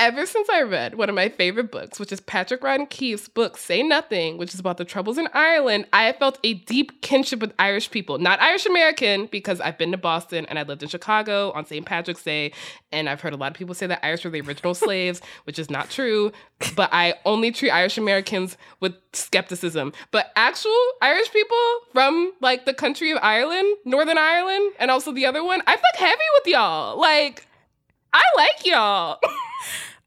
Ever 0.00 0.24
since 0.24 0.48
I 0.48 0.62
read 0.62 0.94
one 0.94 1.10
of 1.10 1.14
my 1.14 1.28
favorite 1.28 1.70
books, 1.70 2.00
which 2.00 2.10
is 2.10 2.20
Patrick 2.20 2.62
Radden 2.62 2.88
Keefe's 2.88 3.28
book, 3.28 3.58
Say 3.58 3.82
Nothing, 3.82 4.38
which 4.38 4.54
is 4.54 4.58
about 4.58 4.78
the 4.78 4.84
troubles 4.86 5.18
in 5.18 5.28
Ireland, 5.34 5.84
I 5.92 6.04
have 6.04 6.16
felt 6.16 6.38
a 6.42 6.54
deep 6.54 7.02
kinship 7.02 7.40
with 7.40 7.52
Irish 7.58 7.90
people. 7.90 8.16
Not 8.16 8.40
Irish 8.40 8.64
American, 8.64 9.26
because 9.26 9.60
I've 9.60 9.76
been 9.76 9.90
to 9.90 9.98
Boston 9.98 10.46
and 10.46 10.58
I 10.58 10.62
lived 10.62 10.82
in 10.82 10.88
Chicago 10.88 11.52
on 11.52 11.66
St. 11.66 11.84
Patrick's 11.84 12.22
Day, 12.22 12.52
and 12.90 13.10
I've 13.10 13.20
heard 13.20 13.34
a 13.34 13.36
lot 13.36 13.50
of 13.50 13.58
people 13.58 13.74
say 13.74 13.86
that 13.88 14.02
Irish 14.02 14.24
were 14.24 14.30
the 14.30 14.40
original 14.40 14.72
slaves, 14.86 15.20
which 15.44 15.58
is 15.58 15.68
not 15.68 15.90
true. 15.90 16.32
But 16.74 16.88
I 16.94 17.16
only 17.26 17.50
treat 17.50 17.70
Irish 17.70 17.98
Americans 17.98 18.56
with 18.80 18.94
skepticism. 19.12 19.92
But 20.12 20.32
actual 20.34 20.82
Irish 21.02 21.30
people 21.30 21.58
from 21.92 22.32
like 22.40 22.64
the 22.64 22.72
country 22.72 23.10
of 23.10 23.18
Ireland, 23.20 23.76
Northern 23.84 24.16
Ireland, 24.16 24.72
and 24.78 24.90
also 24.90 25.12
the 25.12 25.26
other 25.26 25.44
one, 25.44 25.60
I 25.66 25.76
fuck 25.76 25.96
heavy 25.96 26.16
with 26.38 26.46
y'all. 26.46 26.98
Like, 26.98 27.46
I 28.14 28.22
like 28.38 28.64
y'all. 28.64 29.18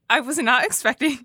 I 0.10 0.20
was 0.20 0.38
not 0.38 0.66
expecting 0.66 1.20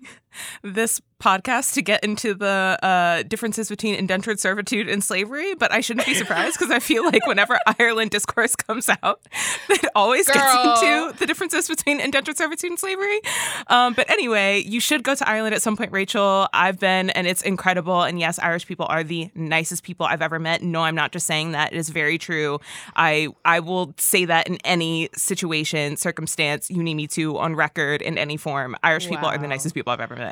this 0.63 1.01
podcast 1.19 1.73
to 1.73 1.81
get 1.81 2.01
into 2.03 2.33
the 2.33 2.79
uh, 2.81 3.23
differences 3.23 3.67
between 3.67 3.93
indentured 3.95 4.39
servitude 4.39 4.87
and 4.87 5.03
slavery, 5.03 5.53
but 5.55 5.71
I 5.71 5.81
shouldn't 5.81 6.05
be 6.05 6.13
surprised 6.13 6.57
because 6.57 6.71
I 6.71 6.79
feel 6.79 7.03
like 7.03 7.25
whenever 7.27 7.59
Ireland 7.79 8.11
discourse 8.11 8.55
comes 8.55 8.89
out, 9.03 9.21
it 9.69 9.85
always 9.95 10.27
Girl. 10.27 10.35
gets 10.35 10.81
into 10.81 11.19
the 11.19 11.25
differences 11.25 11.67
between 11.67 11.99
indentured 11.99 12.37
servitude 12.37 12.71
and 12.71 12.79
slavery. 12.79 13.19
Um, 13.67 13.93
but 13.93 14.09
anyway, 14.09 14.63
you 14.65 14.79
should 14.79 15.03
go 15.03 15.13
to 15.13 15.27
Ireland 15.27 15.53
at 15.55 15.61
some 15.61 15.75
point, 15.75 15.91
Rachel. 15.91 16.47
I've 16.53 16.79
been, 16.79 17.09
and 17.11 17.27
it's 17.27 17.41
incredible. 17.41 18.03
And 18.03 18.19
yes, 18.19 18.39
Irish 18.39 18.65
people 18.65 18.85
are 18.89 19.03
the 19.03 19.29
nicest 19.35 19.83
people 19.83 20.05
I've 20.05 20.21
ever 20.21 20.39
met. 20.39 20.63
No, 20.63 20.81
I'm 20.81 20.95
not 20.95 21.11
just 21.11 21.27
saying 21.27 21.51
that; 21.51 21.73
it 21.73 21.77
is 21.77 21.89
very 21.89 22.17
true. 22.17 22.59
I 22.95 23.27
I 23.43 23.59
will 23.59 23.93
say 23.97 24.25
that 24.25 24.47
in 24.47 24.57
any 24.63 25.09
situation, 25.15 25.97
circumstance 25.97 26.69
you 26.69 26.81
need 26.81 26.95
me 26.95 27.07
to, 27.07 27.37
on 27.37 27.55
record, 27.55 28.01
in 28.01 28.17
any 28.17 28.37
form. 28.37 28.77
Irish 28.83 29.07
people 29.09 29.27
are 29.27 29.37
the 29.37 29.47
nicest 29.47 29.75
people 29.75 29.91
I've 29.91 29.99
ever 29.99 30.15
met. 30.15 30.28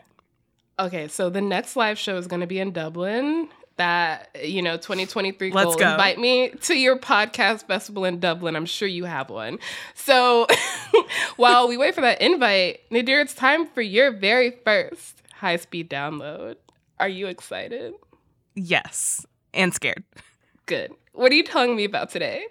Okay, 0.79 1.07
so 1.07 1.29
the 1.29 1.41
next 1.41 1.75
live 1.75 1.97
show 1.97 2.17
is 2.17 2.27
going 2.27 2.41
to 2.41 2.47
be 2.47 2.59
in 2.59 2.71
Dublin. 2.71 3.49
That 3.77 4.35
you 4.43 4.63
know, 4.63 4.75
2023 4.75 5.51
Let's 5.51 5.65
goal. 5.65 5.75
go. 5.75 5.91
Invite 5.91 6.17
me 6.17 6.49
to 6.49 6.73
your 6.73 6.97
podcast 6.97 7.67
festival 7.67 8.05
in 8.05 8.19
Dublin. 8.19 8.55
I'm 8.55 8.65
sure 8.65 8.87
you 8.87 9.05
have 9.05 9.29
one. 9.29 9.59
So 9.93 10.47
while 11.35 11.67
we 11.67 11.77
wait 11.77 11.93
for 11.93 12.01
that 12.01 12.19
invite, 12.19 12.79
Nadir, 12.89 13.21
it's 13.21 13.35
time 13.35 13.67
for 13.67 13.81
your 13.81 14.11
very 14.11 14.51
first 14.65 15.21
high 15.31 15.57
speed 15.57 15.91
download. 15.91 16.55
Are 16.99 17.09
you 17.09 17.27
excited? 17.27 17.93
Yes, 18.55 19.27
and 19.53 19.71
scared. 19.71 20.03
Good. 20.65 20.91
What 21.13 21.31
are 21.31 21.35
you 21.35 21.43
telling 21.43 21.75
me 21.75 21.83
about 21.83 22.09
today? 22.09 22.45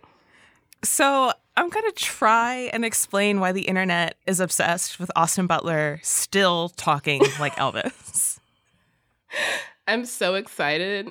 So 0.84 1.32
I'm 1.56 1.70
going 1.70 1.90
to 1.90 1.92
try 1.92 2.70
and 2.72 2.84
explain 2.84 3.40
why 3.40 3.52
the 3.52 3.62
internet 3.62 4.16
is 4.26 4.40
obsessed 4.40 5.00
with 5.00 5.10
Austin 5.16 5.46
Butler 5.46 6.00
still 6.02 6.68
talking 6.70 7.22
like 7.40 7.56
Elvis. 7.56 8.38
I'm 9.88 10.04
so 10.04 10.34
excited. 10.34 11.10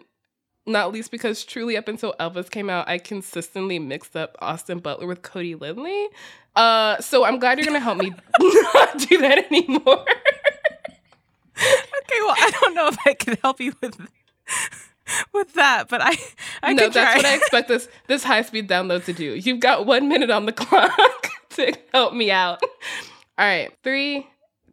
Not 0.68 0.92
least 0.92 1.12
because 1.12 1.44
truly 1.44 1.78
up 1.78 1.88
until 1.88 2.14
Elvis 2.20 2.50
came 2.50 2.70
out, 2.70 2.88
I 2.88 2.98
consistently 2.98 3.80
mixed 3.80 4.16
up 4.16 4.36
Austin 4.40 4.80
Butler 4.80 5.08
with 5.08 5.22
Cody 5.22 5.56
Linley. 5.56 6.08
Uh, 6.56 7.00
so 7.00 7.24
I'm 7.24 7.40
glad 7.40 7.58
you're 7.58 7.66
gonna 7.68 7.80
help 7.80 7.98
me 7.98 8.10
not 8.40 8.98
do 9.00 9.18
that 9.20 9.46
anymore. 9.52 10.06
Okay, 11.58 12.20
well, 12.22 12.36
I 12.38 12.52
don't 12.62 12.74
know 12.74 12.88
if 12.88 12.98
I 13.06 13.14
can 13.14 13.38
help 13.44 13.60
you 13.60 13.74
with 13.82 14.00
with 15.34 15.54
that, 15.54 15.88
but 15.90 16.02
I 16.02 16.16
I 16.64 16.74
no, 16.74 16.90
that's 16.90 16.96
try. 16.96 17.16
what 17.16 17.26
I 17.26 17.36
expect 17.38 17.68
this 17.68 17.88
this 18.08 18.24
high 18.24 18.42
speed 18.42 18.68
download 18.70 19.06
to 19.06 19.14
do. 19.14 19.36
You've 19.36 19.60
got 19.60 19.86
one 19.86 20.08
minute 20.08 20.30
on 20.30 20.46
the 20.46 20.52
clock 20.54 21.30
to 21.52 21.74
help 21.94 22.14
me 22.14 22.32
out. 22.32 22.60
All 23.38 23.46
right, 23.46 23.72
three, 23.84 24.28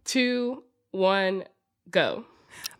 two, 0.05 0.62
one, 0.91 1.45
go. 1.91 2.25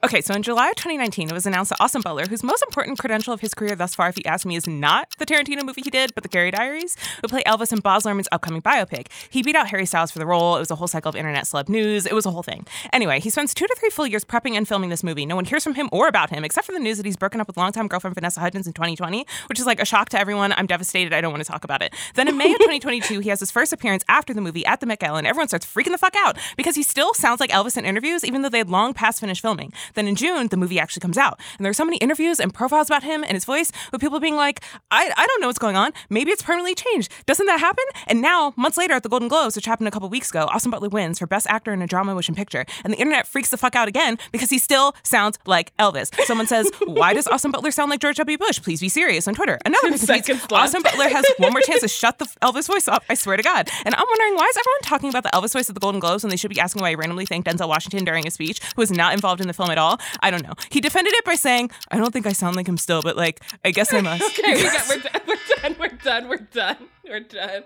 Okay, 0.05 0.21
so 0.21 0.35
in 0.35 0.43
July 0.43 0.69
of 0.71 0.75
2019, 0.75 1.29
it 1.29 1.33
was 1.33 1.47
announced 1.47 1.69
that 1.69 1.81
Austin 1.81 2.03
Butler, 2.03 2.27
whose 2.27 2.43
most 2.43 2.61
important 2.65 2.99
credential 2.99 3.33
of 3.33 3.41
his 3.41 3.55
career 3.55 3.77
thus 3.77 3.95
far, 3.95 4.09
if 4.09 4.17
you 4.17 4.25
ask 4.27 4.45
me, 4.45 4.57
is 4.57 4.67
not 4.67 5.09
the 5.19 5.25
Tarantino 5.25 5.63
movie 5.65 5.83
he 5.85 5.91
did, 5.91 6.13
but 6.15 6.25
The 6.25 6.29
Carrie 6.29 6.51
Diaries, 6.51 6.97
would 7.23 7.31
play 7.31 7.45
Elvis 7.45 7.73
in 7.73 7.79
Baz 7.79 8.03
Luhrmann's 8.03 8.27
upcoming 8.33 8.61
biopic. 8.61 9.07
He 9.31 9.45
beat 9.45 9.55
out 9.55 9.69
Harry 9.69 9.87
Styles 9.87 10.11
for 10.11 10.19
the 10.19 10.27
role. 10.27 10.57
It 10.57 10.59
was 10.59 10.73
a 10.73 10.75
whole 10.75 10.89
cycle 10.89 11.09
of 11.09 11.15
internet 11.15 11.45
celeb 11.45 11.69
news. 11.69 12.05
It 12.05 12.15
was 12.15 12.27
a 12.27 12.33
whole 12.33 12.43
thing. 12.43 12.67
Anyway, 12.93 13.21
he 13.21 13.31
spends 13.31 13.55
two 13.55 13.65
to 13.65 13.77
three 13.79 13.91
full 13.91 14.07
years 14.09 14.25
prepping 14.25 14.57
and 14.57 14.67
filming 14.67 14.91
this 14.91 15.05
movie. 15.05 15.25
No 15.25 15.37
one 15.37 15.45
hears 15.45 15.63
from 15.63 15.75
him 15.77 15.89
or 15.93 16.09
about 16.09 16.31
him, 16.31 16.45
except 16.45 16.67
for 16.67 16.73
the 16.73 16.81
news 16.81 16.97
that 16.97 17.07
he's 17.07 17.17
broken 17.17 17.41
up 17.41 17.47
with 17.47 17.57
longtime 17.57 17.87
girlfriend 17.87 18.17
Vanessa 18.17 18.41
Hudgens 18.41 18.67
in 18.67 18.73
2020, 18.73 19.25
which 19.49 19.61
is 19.61 19.67
like 19.67 19.81
a 19.81 19.85
shock 19.85 20.09
to 20.09 20.19
everyone. 20.19 20.53
I'm 20.57 20.67
devastated. 20.67 21.13
I 21.13 21.21
don't 21.21 21.31
want 21.31 21.45
to 21.45 21.49
talk 21.49 21.63
about 21.63 21.81
it. 21.81 21.95
Then 22.15 22.27
in 22.27 22.37
May 22.37 22.51
of 22.51 22.59
2022, 22.59 23.21
he 23.21 23.29
has 23.29 23.39
his 23.39 23.53
first 23.53 23.73
appearance 23.73 24.03
after 24.09 24.35
the 24.35 24.41
movie 24.41 24.67
at 24.67 24.81
the 24.81 24.87
Met 24.87 24.99
Gala, 24.99 25.19
and 25.19 25.29
everyone 25.29 25.47
starts 25.47 25.65
freaking 25.65 25.93
the 25.93 25.99
fuck 25.99 26.17
out 26.17 26.39
because 26.57 26.75
he 26.75 26.83
still 26.83 27.15
sounds 27.15 27.39
like 27.39 27.51
Elvis 27.51 27.77
in 27.77 27.85
interviews, 27.85 28.25
even 28.25 28.43
though 28.43 28.49
they 28.49 28.59
had 28.59 28.69
long 28.69 28.93
past 28.95 29.21
finished 29.21 29.41
filming. 29.41 29.62
Then 29.95 30.09
in 30.09 30.15
June, 30.15 30.49
the 30.49 30.57
movie 30.57 30.79
actually 30.79 31.01
comes 31.01 31.19
out. 31.19 31.39
And 31.59 31.65
there 31.65 31.71
are 31.71 31.75
so 31.75 31.85
many 31.85 31.99
interviews 31.99 32.41
and 32.41 32.53
profiles 32.53 32.89
about 32.89 33.03
him 33.03 33.23
and 33.23 33.33
his 33.33 33.45
voice 33.45 33.71
with 33.93 34.01
people 34.01 34.19
being 34.21 34.37
like, 34.37 34.63
I, 34.91 35.13
I 35.17 35.27
don't 35.27 35.41
know 35.41 35.47
what's 35.47 35.59
going 35.59 35.77
on. 35.77 35.93
Maybe 36.11 36.31
it's 36.31 36.43
permanently 36.43 36.75
changed. 36.75 37.13
Doesn't 37.27 37.47
that 37.47 37.61
happen? 37.61 37.85
And 38.07 38.21
now, 38.21 38.55
months 38.57 38.79
later 38.79 38.95
at 38.95 39.03
the 39.03 39.09
Golden 39.09 39.29
Globes, 39.29 39.57
which 39.57 39.67
happened 39.67 39.89
a 39.89 39.91
couple 39.91 40.09
weeks 40.09 40.31
ago, 40.31 40.47
Austin 40.47 40.71
Butler 40.71 40.89
wins 40.89 41.19
for 41.19 41.27
Best 41.27 41.47
Actor 41.49 41.73
in 41.73 41.83
a 41.83 41.87
Drama 41.87 42.15
Motion 42.15 42.35
Picture. 42.35 42.65
And 42.85 42.93
the 42.93 42.99
internet 42.99 43.27
freaks 43.27 43.51
the 43.51 43.57
fuck 43.57 43.77
out 43.77 43.89
again 43.89 44.19
because 44.33 44.51
he 44.51 44.59
still 44.59 44.95
sounds 45.03 45.39
like 45.47 45.77
Elvis. 45.77 46.15
Someone 46.25 46.47
says, 46.47 46.71
Why 46.87 47.15
does 47.15 47.27
Austin 47.27 47.51
Butler 47.51 47.71
sound 47.71 47.91
like 47.91 48.01
George 48.01 48.17
W. 48.17 48.39
Bush? 48.39 48.61
Please 48.63 48.81
be 48.81 48.89
serious 48.89 49.29
on 49.29 49.35
Twitter. 49.35 49.59
Another 49.65 49.91
person 49.91 50.17
tweets, 50.17 50.53
Austin 50.53 50.83
Butler 50.83 51.09
has 51.09 51.25
one 51.39 51.53
more 51.53 51.61
chance 51.63 51.81
to 51.81 51.89
shut 51.89 52.19
the 52.19 52.27
Elvis 52.43 52.67
voice 52.67 52.89
off. 52.89 53.05
I 53.09 53.15
swear 53.15 53.37
to 53.37 53.43
God. 53.43 53.69
And 53.85 53.95
I'm 53.95 54.07
wondering, 54.09 54.37
why 54.37 54.47
is 54.47 54.57
everyone 54.57 54.81
talking 54.83 55.09
about 55.09 55.23
the 55.23 55.31
Elvis 55.31 55.53
voice 55.53 55.69
at 55.69 55.75
the 55.75 55.81
Golden 55.81 56.01
Globes 56.01 56.23
when 56.23 56.31
they 56.31 56.37
should 56.37 56.51
be 56.51 56.61
asking 56.61 56.83
why 56.83 56.91
he 56.91 56.97
randomly 56.97 57.27
thanked 57.27 57.49
Denzel 57.49 57.69
Washington 57.69 58.05
during 58.05 58.27
a 58.27 58.31
speech, 58.31 58.61
who 58.75 58.83
was 58.83 58.91
not 58.91 59.13
involved 59.13 59.41
in 59.41 59.49
the 59.49 59.52
film 59.53 59.71
at 59.71 59.79
all? 59.79 59.99
I 60.21 60.31
don't 60.31 60.43
know. 60.43 60.55
He 60.71 60.81
defended 60.81 61.15
it 61.15 61.25
by 61.25 61.35
saying, 61.35 61.71
I 61.91 61.99
don't 61.99 62.13
think 62.13 62.27
I 62.27 62.33
sound 62.33 62.57
like 62.57 62.67
him 62.67 62.77
still, 62.79 63.03
but 63.03 63.17
like, 63.17 63.41
I 63.65 63.71
guess 63.71 63.93
I 63.93 64.01
must. 64.01 64.23
okay, 64.39 64.55
we 64.55 64.63
got, 64.63 64.89
we're, 64.89 65.03
done, 65.57 65.77
we're 65.79 65.89
done. 65.89 66.29
We're 66.29 66.39
done. 66.39 66.89
We're 67.05 67.21
done. 67.21 67.21
We're 67.21 67.21
done. 67.21 67.65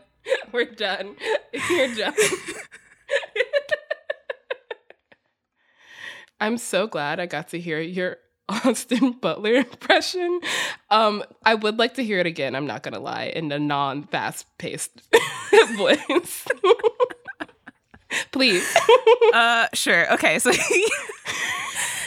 We're 0.52 0.64
done. 0.64 1.16
You're 1.70 1.94
done. 1.94 2.14
I'm 6.40 6.58
so 6.58 6.86
glad 6.86 7.18
I 7.18 7.26
got 7.26 7.48
to 7.48 7.58
hear 7.60 7.80
your 7.80 8.18
Austin 8.48 9.12
Butler 9.12 9.54
impression. 9.54 10.40
Um, 10.90 11.22
I 11.44 11.54
would 11.54 11.78
like 11.78 11.94
to 11.94 12.04
hear 12.04 12.18
it 12.18 12.26
again. 12.26 12.54
I'm 12.54 12.66
not 12.66 12.82
gonna 12.82 13.00
lie, 13.00 13.32
in 13.34 13.50
a 13.50 13.58
non-fast 13.58 14.46
paced 14.58 15.00
voice. 15.76 16.46
Please. 18.32 18.76
uh, 19.32 19.68
sure. 19.72 20.12
Okay, 20.14 20.38
so. 20.38 20.52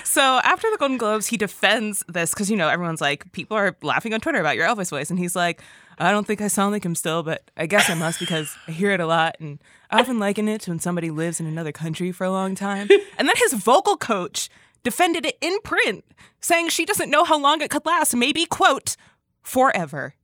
So 0.09 0.41
after 0.43 0.67
the 0.71 0.77
Golden 0.77 0.97
Globes, 0.97 1.27
he 1.27 1.37
defends 1.37 2.03
this 2.07 2.33
because 2.33 2.49
you 2.49 2.57
know 2.57 2.67
everyone's 2.67 2.99
like, 2.99 3.31
people 3.31 3.55
are 3.55 3.77
laughing 3.83 4.11
on 4.11 4.19
Twitter 4.19 4.39
about 4.39 4.55
your 4.55 4.67
Elvis 4.67 4.89
voice, 4.89 5.11
and 5.11 5.19
he's 5.19 5.35
like, 5.35 5.61
I 5.99 6.11
don't 6.11 6.25
think 6.25 6.41
I 6.41 6.47
sound 6.47 6.71
like 6.71 6.83
him 6.83 6.95
still, 6.95 7.21
but 7.21 7.51
I 7.55 7.67
guess 7.67 7.91
I 7.91 7.93
must 7.93 8.19
because 8.19 8.57
I 8.67 8.71
hear 8.71 8.89
it 8.89 8.99
a 8.99 9.05
lot, 9.05 9.35
and 9.39 9.59
I 9.91 9.99
often 9.99 10.17
liken 10.17 10.47
it 10.47 10.61
to 10.61 10.71
when 10.71 10.79
somebody 10.79 11.11
lives 11.11 11.39
in 11.39 11.45
another 11.45 11.71
country 11.71 12.11
for 12.11 12.23
a 12.23 12.31
long 12.31 12.55
time. 12.55 12.87
And 13.19 13.27
then 13.27 13.35
his 13.35 13.53
vocal 13.53 13.97
coach 13.97 14.49
defended 14.81 15.27
it 15.27 15.37
in 15.41 15.59
print, 15.63 16.03
saying 16.41 16.69
she 16.69 16.85
doesn't 16.85 17.11
know 17.11 17.23
how 17.23 17.39
long 17.39 17.61
it 17.61 17.69
could 17.69 17.85
last, 17.85 18.15
maybe 18.15 18.47
quote 18.47 18.97
forever. 19.43 20.15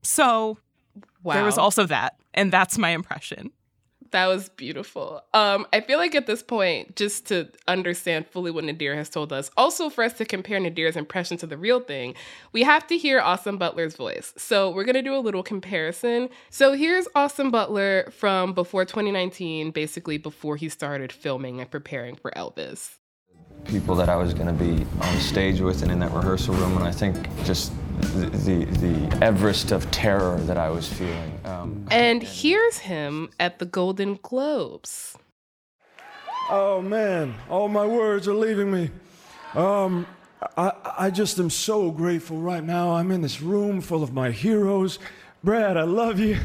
So 0.00 0.56
wow. 1.22 1.34
there 1.34 1.44
was 1.44 1.58
also 1.58 1.84
that, 1.84 2.16
and 2.32 2.50
that's 2.50 2.78
my 2.78 2.88
impression. 2.88 3.50
That 4.10 4.26
was 4.26 4.48
beautiful. 4.48 5.22
Um, 5.32 5.66
I 5.72 5.80
feel 5.80 5.98
like 5.98 6.14
at 6.14 6.26
this 6.26 6.42
point, 6.42 6.96
just 6.96 7.26
to 7.26 7.48
understand 7.68 8.26
fully 8.26 8.50
what 8.50 8.64
Nadir 8.64 8.94
has 8.96 9.08
told 9.08 9.32
us, 9.32 9.50
also 9.56 9.88
for 9.88 10.02
us 10.02 10.14
to 10.14 10.24
compare 10.24 10.58
Nadir's 10.58 10.96
impression 10.96 11.36
to 11.38 11.46
the 11.46 11.56
real 11.56 11.80
thing, 11.80 12.14
we 12.52 12.62
have 12.62 12.86
to 12.88 12.98
hear 12.98 13.20
Austin 13.20 13.56
Butler's 13.56 13.96
voice. 13.96 14.34
So 14.36 14.70
we're 14.70 14.84
gonna 14.84 15.02
do 15.02 15.14
a 15.14 15.18
little 15.18 15.42
comparison. 15.42 16.28
So 16.50 16.72
here's 16.72 17.06
Austin 17.14 17.50
Butler 17.50 18.10
from 18.10 18.52
before 18.52 18.84
2019, 18.84 19.70
basically 19.70 20.18
before 20.18 20.56
he 20.56 20.68
started 20.68 21.12
filming 21.12 21.60
and 21.60 21.70
preparing 21.70 22.16
for 22.16 22.30
Elvis 22.32 22.96
people 23.64 23.94
that 23.94 24.08
I 24.08 24.16
was 24.16 24.32
to 24.34 24.52
be 24.52 24.86
on 25.00 25.20
stage 25.20 25.60
with 25.60 25.82
and 25.82 25.92
in 25.92 25.98
that 26.00 26.12
rehearsal 26.12 26.54
room, 26.54 26.76
and 26.76 26.84
I 26.86 26.92
think 26.92 27.16
just 27.44 27.72
the, 28.00 28.26
the, 28.26 28.64
the 28.64 29.24
Everest 29.24 29.72
of 29.72 29.90
terror 29.90 30.38
that 30.40 30.56
I 30.56 30.70
was 30.70 30.88
feeling. 30.88 31.38
Um, 31.44 31.86
and 31.90 32.22
here's 32.22 32.78
him 32.78 33.30
at 33.38 33.58
the 33.58 33.64
Golden 33.64 34.18
Globes. 34.22 35.16
Oh 36.48 36.82
man, 36.82 37.34
all 37.48 37.68
my 37.68 37.86
words 37.86 38.26
are 38.26 38.34
leaving 38.34 38.70
me. 38.72 38.90
Um, 39.54 40.06
I, 40.56 40.72
I 40.98 41.10
just 41.10 41.38
am 41.38 41.50
so 41.50 41.90
grateful 41.90 42.38
right 42.38 42.64
now. 42.64 42.92
I'm 42.92 43.10
in 43.10 43.20
this 43.20 43.40
room 43.40 43.80
full 43.80 44.02
of 44.02 44.12
my 44.12 44.30
heroes. 44.30 44.98
Brad, 45.44 45.76
I 45.76 45.84
love 45.84 46.18
you. 46.18 46.38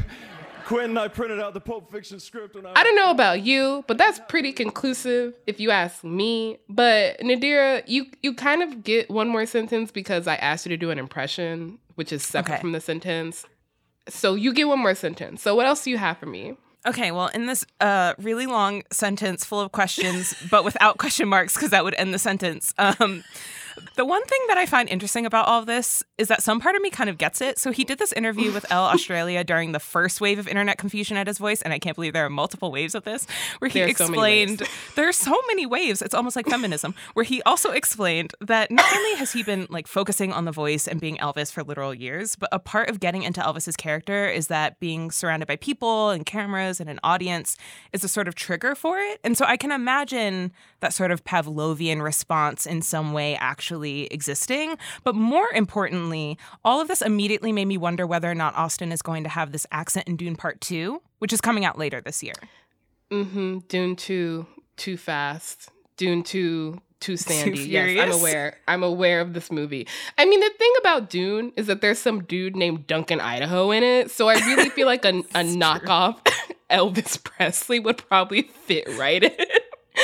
Quentin, 0.66 0.98
I 0.98 1.06
printed 1.06 1.38
out 1.38 1.54
the 1.54 1.60
Pulp 1.60 1.92
Fiction 1.92 2.18
script. 2.18 2.56
I, 2.56 2.80
I 2.80 2.82
don't 2.82 2.96
know 2.96 3.12
about 3.12 3.42
you, 3.42 3.84
but 3.86 3.98
that's 3.98 4.20
pretty 4.28 4.52
conclusive 4.52 5.34
if 5.46 5.60
you 5.60 5.70
ask 5.70 6.02
me. 6.02 6.58
But 6.68 7.20
Nadira, 7.20 7.84
you 7.86 8.06
you 8.20 8.34
kind 8.34 8.64
of 8.64 8.82
get 8.82 9.08
one 9.08 9.28
more 9.28 9.46
sentence 9.46 9.92
because 9.92 10.26
I 10.26 10.34
asked 10.34 10.66
you 10.66 10.70
to 10.70 10.76
do 10.76 10.90
an 10.90 10.98
impression, 10.98 11.78
which 11.94 12.12
is 12.12 12.24
separate 12.24 12.54
okay. 12.54 12.60
from 12.60 12.72
the 12.72 12.80
sentence. 12.80 13.46
So 14.08 14.34
you 14.34 14.52
get 14.52 14.66
one 14.66 14.80
more 14.80 14.96
sentence. 14.96 15.40
So 15.40 15.54
what 15.54 15.66
else 15.66 15.84
do 15.84 15.90
you 15.90 15.98
have 15.98 16.18
for 16.18 16.26
me? 16.26 16.56
Okay, 16.84 17.12
well, 17.12 17.28
in 17.28 17.46
this 17.46 17.64
uh, 17.80 18.14
really 18.18 18.46
long 18.46 18.82
sentence 18.90 19.44
full 19.44 19.60
of 19.60 19.70
questions, 19.70 20.34
but 20.50 20.64
without 20.64 20.98
question 20.98 21.28
marks, 21.28 21.54
because 21.54 21.70
that 21.70 21.84
would 21.84 21.94
end 21.94 22.12
the 22.12 22.18
sentence. 22.18 22.74
Um, 22.76 23.22
the 23.94 24.04
one 24.04 24.24
thing 24.24 24.40
that 24.48 24.56
I 24.56 24.66
find 24.66 24.88
interesting 24.88 25.26
about 25.26 25.46
all 25.46 25.60
of 25.60 25.66
this 25.66 26.02
is 26.18 26.28
that 26.28 26.42
some 26.42 26.60
part 26.60 26.76
of 26.76 26.82
me 26.82 26.90
kind 26.90 27.10
of 27.10 27.18
gets 27.18 27.40
it. 27.40 27.58
So 27.58 27.72
he 27.72 27.84
did 27.84 27.98
this 27.98 28.12
interview 28.12 28.52
with 28.52 28.70
Elle 28.70 28.84
Australia 28.86 29.44
during 29.44 29.72
the 29.72 29.80
first 29.80 30.20
wave 30.20 30.38
of 30.38 30.48
internet 30.48 30.78
confusion 30.78 31.16
at 31.16 31.26
his 31.26 31.38
voice, 31.38 31.62
and 31.62 31.72
I 31.72 31.78
can't 31.78 31.94
believe 31.94 32.12
there 32.12 32.24
are 32.24 32.30
multiple 32.30 32.70
waves 32.70 32.94
of 32.94 33.04
this, 33.04 33.26
where 33.58 33.68
he 33.68 33.80
explained 33.80 34.60
so 34.60 34.66
there 34.94 35.08
are 35.08 35.12
so 35.12 35.38
many 35.48 35.66
waves. 35.66 36.00
It's 36.00 36.14
almost 36.14 36.36
like 36.36 36.48
feminism, 36.48 36.94
where 37.14 37.24
he 37.24 37.42
also 37.42 37.70
explained 37.70 38.32
that 38.40 38.70
not 38.70 38.86
only 38.96 39.16
has 39.16 39.32
he 39.32 39.42
been 39.42 39.66
like 39.68 39.86
focusing 39.86 40.32
on 40.32 40.44
the 40.46 40.52
voice 40.52 40.88
and 40.88 41.00
being 41.00 41.16
Elvis 41.18 41.52
for 41.52 41.62
literal 41.62 41.94
years, 41.94 42.36
but 42.36 42.48
a 42.52 42.58
part 42.58 42.88
of 42.88 43.00
getting 43.00 43.22
into 43.22 43.40
Elvis's 43.40 43.76
character 43.76 44.28
is 44.28 44.46
that 44.46 44.80
being 44.80 45.10
surrounded 45.10 45.46
by 45.46 45.56
people 45.56 46.10
and 46.10 46.24
cameras 46.24 46.80
and 46.80 46.88
an 46.88 47.00
audience 47.02 47.56
is 47.92 48.04
a 48.04 48.08
sort 48.08 48.28
of 48.28 48.34
trigger 48.34 48.74
for 48.74 48.98
it. 48.98 49.20
And 49.22 49.36
so 49.36 49.44
I 49.44 49.56
can 49.56 49.72
imagine 49.72 50.52
that 50.80 50.92
sort 50.92 51.10
of 51.10 51.24
Pavlovian 51.24 52.02
response 52.02 52.66
in 52.66 52.80
some 52.82 53.12
way 53.12 53.36
actually 53.36 53.65
actually 53.66 54.06
existing. 54.12 54.76
But 55.02 55.16
more 55.16 55.48
importantly, 55.52 56.38
all 56.64 56.80
of 56.80 56.86
this 56.86 57.02
immediately 57.02 57.50
made 57.50 57.64
me 57.64 57.76
wonder 57.76 58.06
whether 58.06 58.30
or 58.30 58.34
not 58.34 58.54
Austin 58.54 58.92
is 58.92 59.02
going 59.02 59.24
to 59.24 59.28
have 59.28 59.50
this 59.50 59.66
accent 59.72 60.06
in 60.06 60.14
Dune 60.14 60.36
Part 60.36 60.60
2, 60.60 61.02
which 61.18 61.32
is 61.32 61.40
coming 61.40 61.64
out 61.64 61.76
later 61.76 62.00
this 62.00 62.22
year. 62.22 62.34
Mm-hmm. 63.10 63.58
Dune 63.68 63.96
2, 63.96 64.46
too 64.76 64.96
fast. 64.96 65.70
Dune 65.96 66.22
2, 66.22 66.80
too 67.00 67.16
sandy. 67.16 67.58
yes, 67.58 67.98
I'm 67.98 68.12
aware. 68.12 68.56
I'm 68.68 68.84
aware 68.84 69.20
of 69.20 69.32
this 69.34 69.50
movie. 69.50 69.88
I 70.16 70.26
mean, 70.26 70.38
the 70.38 70.50
thing 70.56 70.72
about 70.78 71.10
Dune 71.10 71.52
is 71.56 71.66
that 71.66 71.80
there's 71.80 71.98
some 71.98 72.22
dude 72.22 72.54
named 72.54 72.86
Duncan 72.86 73.20
Idaho 73.20 73.72
in 73.72 73.82
it, 73.82 74.12
so 74.12 74.28
I 74.28 74.34
really 74.34 74.70
feel 74.70 74.86
like 74.86 75.04
a, 75.04 75.08
a 75.34 75.42
knockoff 75.42 76.18
Elvis 76.70 77.22
Presley 77.22 77.80
would 77.80 77.98
probably 77.98 78.42
fit 78.42 78.86
right 78.96 79.24
in. 79.24 79.46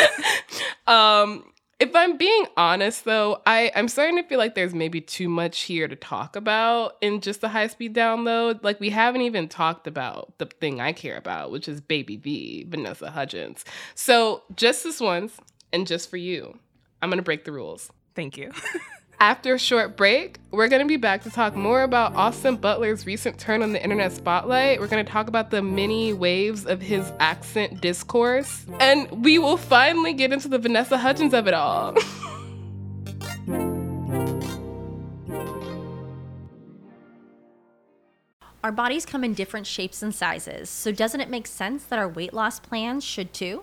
um, 0.93 1.45
if 1.83 1.97
I'm 1.97 2.17
being 2.17 2.47
honest 2.57 3.05
though, 3.05 3.43
I, 3.45 3.73
I'm 3.75 3.89
starting 3.89 4.17
to 4.17 4.23
feel 4.23 4.39
like 4.39 4.55
there's 4.55 4.73
maybe 4.73 5.01
too 5.01 5.29
much 5.29 5.63
here 5.63 5.89
to 5.89 5.97
talk 5.97 6.37
about 6.37 6.97
in 7.01 7.21
just 7.21 7.41
the 7.41 7.49
high 7.49 7.67
speed 7.67 7.93
download. 7.93 8.63
Like 8.63 8.79
we 8.79 8.91
haven't 8.91 9.23
even 9.23 9.49
talked 9.49 9.89
about 9.89 10.33
the 10.39 10.47
thing 10.47 10.81
I 10.81 10.93
care 10.93 11.17
about, 11.17 11.51
which 11.51 11.67
is 11.67 11.81
Baby 11.81 12.19
V, 12.19 12.67
Vanessa 12.69 13.11
Hudgens. 13.11 13.65
So 13.97 14.45
just 14.55 14.85
this 14.85 15.01
once 15.01 15.37
and 15.73 15.85
just 15.85 16.09
for 16.09 16.19
you, 16.19 16.57
I'm 17.03 17.11
gonna 17.11 17.21
break 17.21 17.45
the 17.45 17.51
rules. 17.51 17.91
Thank 18.15 18.37
you. 18.37 18.53
After 19.23 19.55
a 19.55 19.59
short 19.59 19.97
break, 19.97 20.41
we're 20.51 20.67
going 20.67 20.83
to 20.83 20.89
be 20.89 20.97
back 20.97 21.23
to 21.23 21.31
talk 21.31 21.55
more 21.55 21.85
about 21.85 22.17
Austin 22.17 22.57
Butler's 22.57 23.07
recent 23.07 23.39
turn 23.39 23.63
on 23.63 23.73
the 23.73 23.81
internet 23.81 24.11
spotlight. 24.11 24.81
We're 24.81 24.89
going 24.89 25.07
to 25.07 25.13
talk 25.13 25.29
about 25.29 25.53
the 25.53 25.63
many 25.63 26.13
waves 26.13 26.67
of 26.67 26.83
his 26.83 27.13
accent 27.21 27.81
discourse, 27.81 28.67
and 28.81 29.25
we 29.25 29.39
will 29.39 29.57
finally 29.57 30.13
get 30.13 30.33
into 30.33 30.49
the 30.49 30.59
Vanessa 30.59 30.99
Hudgens 30.99 31.35
of 31.35 31.47
it 31.47 31.55
all. 31.55 31.95
Our 38.65 38.73
bodies 38.73 39.07
come 39.07 39.23
in 39.23 39.35
different 39.35 39.69
shapes 39.69 40.03
and 40.03 40.13
sizes, 40.13 40.69
so 40.69 40.91
doesn't 40.91 41.21
it 41.21 41.31
make 41.31 41.47
sense 41.47 41.85
that 41.85 41.99
our 42.01 42.09
weight 42.09 42.35
loss 42.35 42.59
plans 42.59 43.05
should 43.05 43.33
too? 43.33 43.63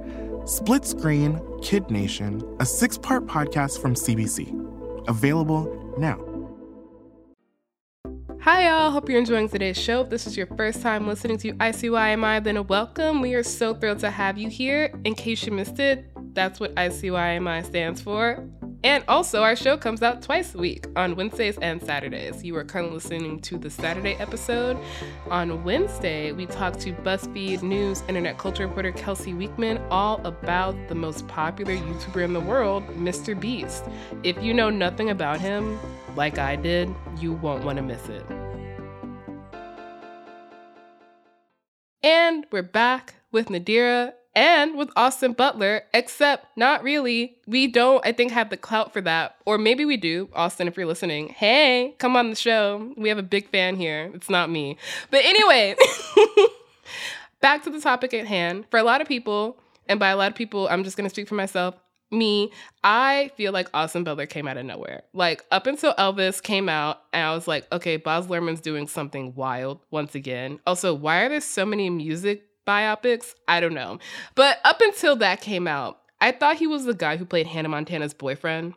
Split 0.45 0.85
Screen 0.85 1.39
Kid 1.61 1.91
Nation, 1.91 2.41
a 2.59 2.65
six 2.65 2.97
part 2.97 3.27
podcast 3.27 3.79
from 3.79 3.93
CBC. 3.93 5.07
Available 5.07 5.95
now. 5.99 6.19
Hi, 8.41 8.67
y'all. 8.67 8.89
Hope 8.89 9.07
you're 9.07 9.19
enjoying 9.19 9.49
today's 9.49 9.77
show. 9.77 10.01
If 10.01 10.09
this 10.09 10.25
is 10.25 10.35
your 10.35 10.47
first 10.47 10.81
time 10.81 11.07
listening 11.07 11.37
to 11.39 11.53
ICYMI, 11.53 12.43
then 12.43 12.65
welcome. 12.65 13.21
We 13.21 13.35
are 13.35 13.43
so 13.43 13.75
thrilled 13.75 13.99
to 13.99 14.09
have 14.09 14.39
you 14.39 14.49
here. 14.49 14.91
In 15.03 15.13
case 15.13 15.45
you 15.45 15.51
missed 15.51 15.77
it, 15.77 16.11
that's 16.33 16.59
what 16.59 16.73
ICYMI 16.73 17.63
stands 17.63 18.01
for. 18.01 18.43
And 18.83 19.03
also, 19.07 19.43
our 19.43 19.55
show 19.55 19.77
comes 19.77 20.01
out 20.01 20.23
twice 20.23 20.55
a 20.55 20.57
week 20.57 20.87
on 20.95 21.15
Wednesdays 21.15 21.57
and 21.59 21.81
Saturdays. 21.83 22.43
You 22.43 22.55
are 22.55 22.63
currently 22.63 22.95
listening 22.95 23.39
to 23.41 23.59
the 23.59 23.69
Saturday 23.69 24.15
episode. 24.15 24.75
On 25.29 25.63
Wednesday, 25.63 26.31
we 26.31 26.47
talk 26.47 26.77
to 26.79 26.91
BuzzFeed 26.91 27.61
News 27.61 28.01
internet 28.07 28.39
culture 28.39 28.65
reporter 28.65 28.91
Kelsey 28.91 29.35
Weekman 29.35 29.77
all 29.91 30.19
about 30.25 30.75
the 30.87 30.95
most 30.95 31.27
popular 31.27 31.73
YouTuber 31.73 32.23
in 32.23 32.33
the 32.33 32.39
world, 32.39 32.87
Mr. 32.97 33.39
Beast. 33.39 33.83
If 34.23 34.41
you 34.41 34.51
know 34.51 34.71
nothing 34.71 35.11
about 35.11 35.39
him, 35.39 35.79
like 36.15 36.39
I 36.39 36.55
did, 36.55 36.89
you 37.19 37.33
won't 37.33 37.63
want 37.63 37.77
to 37.77 37.83
miss 37.83 38.09
it. 38.09 38.25
And 42.01 42.47
we're 42.51 42.63
back 42.63 43.13
with 43.31 43.49
Nadira 43.49 44.13
and 44.33 44.77
with 44.77 44.89
Austin 44.95 45.33
Butler, 45.33 45.83
except 45.93 46.57
not 46.57 46.83
really. 46.83 47.37
We 47.47 47.67
don't, 47.67 48.05
I 48.05 48.11
think, 48.11 48.31
have 48.31 48.49
the 48.49 48.57
clout 48.57 48.93
for 48.93 49.01
that. 49.01 49.35
Or 49.45 49.57
maybe 49.57 49.83
we 49.83 49.97
do. 49.97 50.29
Austin, 50.33 50.67
if 50.67 50.77
you're 50.77 50.85
listening, 50.85 51.29
hey, 51.29 51.95
come 51.97 52.15
on 52.15 52.29
the 52.29 52.35
show. 52.35 52.93
We 52.95 53.09
have 53.09 53.17
a 53.17 53.23
big 53.23 53.49
fan 53.49 53.75
here. 53.75 54.09
It's 54.13 54.29
not 54.29 54.49
me. 54.49 54.77
But 55.09 55.25
anyway, 55.25 55.75
back 57.41 57.63
to 57.63 57.69
the 57.69 57.81
topic 57.81 58.13
at 58.13 58.25
hand. 58.25 58.65
For 58.71 58.77
a 58.77 58.83
lot 58.83 59.01
of 59.01 59.07
people, 59.07 59.57
and 59.87 59.99
by 59.99 60.09
a 60.09 60.15
lot 60.15 60.31
of 60.31 60.35
people, 60.37 60.67
I'm 60.69 60.83
just 60.83 60.95
going 60.95 61.05
to 61.05 61.13
speak 61.13 61.27
for 61.27 61.35
myself. 61.35 61.75
Me, 62.13 62.51
I 62.83 63.31
feel 63.37 63.53
like 63.53 63.69
Austin 63.73 64.03
Butler 64.03 64.25
came 64.25 64.45
out 64.45 64.57
of 64.57 64.65
nowhere. 64.65 65.03
Like 65.13 65.45
up 65.49 65.65
until 65.65 65.93
Elvis 65.93 66.43
came 66.43 66.67
out, 66.67 66.99
and 67.13 67.25
I 67.25 67.33
was 67.33 67.47
like, 67.47 67.71
okay, 67.71 67.97
Baz 67.97 68.27
Luhrmann's 68.27 68.59
doing 68.59 68.87
something 68.87 69.33
wild 69.33 69.79
once 69.91 70.13
again. 70.13 70.59
Also, 70.67 70.93
why 70.93 71.21
are 71.21 71.29
there 71.29 71.39
so 71.39 71.65
many 71.65 71.89
music 71.89 72.43
biopics? 72.67 73.33
I 73.47 73.59
don't 73.59 73.73
know. 73.73 73.99
But 74.35 74.59
up 74.63 74.81
until 74.81 75.15
that 75.17 75.41
came 75.41 75.67
out, 75.67 75.99
I 76.19 76.31
thought 76.31 76.57
he 76.57 76.67
was 76.67 76.85
the 76.85 76.93
guy 76.93 77.17
who 77.17 77.25
played 77.25 77.47
Hannah 77.47 77.69
Montana's 77.69 78.13
boyfriend, 78.13 78.73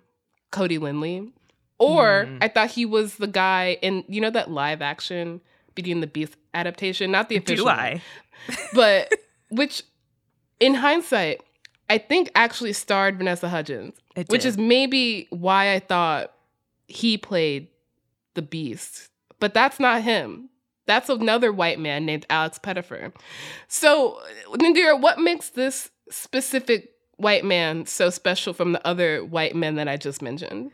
Cody 0.51 0.79
Linley. 0.79 1.33
Or 1.79 2.27
Mm. 2.27 2.39
I 2.41 2.49
thought 2.49 2.71
he 2.71 2.87
was 2.87 3.17
the 3.17 3.27
guy 3.27 3.79
in, 3.83 4.05
you 4.09 4.21
know, 4.21 4.31
that 4.31 4.51
live 4.51 4.81
action 4.81 5.41
Beauty 5.75 5.91
and 5.91 6.03
the 6.03 6.07
Beast 6.07 6.37
adaptation, 6.55 7.11
not 7.11 7.29
the 7.29 7.37
official. 7.37 7.65
Do 7.65 7.71
one, 7.71 7.79
I? 7.79 8.03
but 8.75 9.13
which, 9.51 9.83
in 10.61 10.75
hindsight, 10.75 11.43
I 11.91 11.99
think 11.99 12.31
actually 12.35 12.73
starred 12.73 13.19
Vanessa 13.19 13.49
Hudgens, 13.49 13.95
which 14.29 14.45
is 14.45 14.57
maybe 14.57 15.27
why 15.31 15.75
I 15.75 15.81
thought 15.81 16.33
he 16.87 17.19
played 17.19 17.67
the 18.35 18.43
Beast. 18.43 19.11
But 19.41 19.53
that's 19.53 19.81
not 19.81 20.03
him. 20.03 20.49
That's 20.87 21.09
another 21.09 21.53
white 21.53 21.79
man 21.79 22.05
named 22.05 22.27
Alex 22.29 22.59
Pettyfer. 22.59 23.13
So, 23.69 24.21
Nadira, 24.53 25.01
what 25.01 25.19
makes 25.19 25.51
this 25.51 25.91
specific 26.11 26.91
white 27.17 27.45
man 27.45 27.87
so 27.87 28.11
special 28.11 28.53
from 28.53 28.73
the 28.73 28.87
other 28.87 29.25
white 29.25 29.55
men 29.55 29.77
that 29.77 29.89
I 29.89 29.97
just 29.97 30.21
mentioned? 30.21 30.73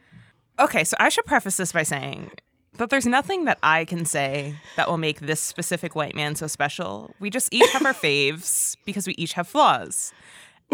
Okay, 0.58 0.84
so 0.84 0.96
I 0.98 1.08
should 1.08 1.26
preface 1.26 1.56
this 1.56 1.72
by 1.72 1.84
saying 1.84 2.30
that 2.76 2.90
there's 2.90 3.06
nothing 3.06 3.44
that 3.44 3.58
I 3.62 3.84
can 3.84 4.04
say 4.04 4.54
that 4.76 4.88
will 4.88 4.98
make 4.98 5.20
this 5.20 5.40
specific 5.40 5.94
white 5.94 6.14
man 6.14 6.34
so 6.34 6.46
special. 6.46 7.14
We 7.20 7.30
just 7.30 7.52
each 7.52 7.70
have 7.70 7.84
our 7.84 7.94
faves 7.94 8.76
because 8.84 9.06
we 9.06 9.14
each 9.14 9.34
have 9.34 9.46
flaws. 9.46 10.12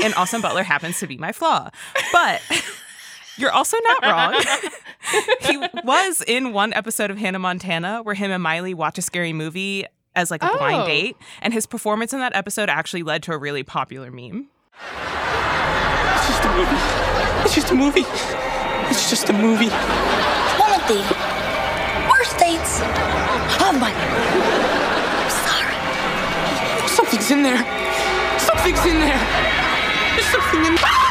And 0.03 0.14
Austin 0.14 0.40
Butler 0.40 0.62
happens 0.62 0.99
to 1.01 1.07
be 1.07 1.16
my 1.16 1.33
flaw. 1.33 1.70
But 2.12 2.42
you're 3.38 3.51
also 3.53 3.77
not 3.85 4.03
wrong. 4.05 4.42
he 5.42 5.59
was 5.85 6.22
in 6.27 6.53
one 6.53 6.72
episode 6.72 7.11
of 7.11 7.18
Hannah 7.18 7.38
Montana 7.38 8.01
where 8.03 8.14
him 8.14 8.31
and 8.31 8.42
Miley 8.42 8.75
watch 8.75 8.99
a 8.99 9.03
scary 9.03 9.33
movie 9.33 9.85
as 10.14 10.31
like 10.31 10.42
a 10.42 10.51
Oh. 10.51 10.57
blind 10.59 10.87
date. 10.87 11.16
And 11.42 11.53
his 11.53 11.66
performance 11.66 12.12
in 12.12 12.20
that 12.20 12.35
episode 12.35 12.68
actually 12.68 13.03
led 13.03 13.22
to 13.25 13.33
a 13.33 13.38
really 13.38 13.62
popular 13.62 14.11
meme. 14.11 14.49
It's 14.83 16.27
just 16.29 16.44
a 16.44 16.49
movie. 16.57 16.77
It's 17.44 17.55
just 17.55 17.70
a 17.70 17.75
movie. 17.75 18.05
It's 18.90 19.11
just 19.11 19.29
a 19.29 19.33
movie. 19.33 19.68
One 19.68 20.72
of 20.72 20.87
the 20.88 20.99
worst 22.11 22.38
dates 22.38 22.81
of 22.81 23.79
my 23.81 23.92
I'm 23.92 25.31
sorry. 25.31 26.88
Something's 26.88 27.31
in 27.31 27.42
there. 27.42 27.59
Something's 28.38 28.85
in 28.87 29.01
there. 29.01 29.18
There's 30.14 30.27
something 30.27 30.64
in 30.64 30.75
there. 30.77 31.06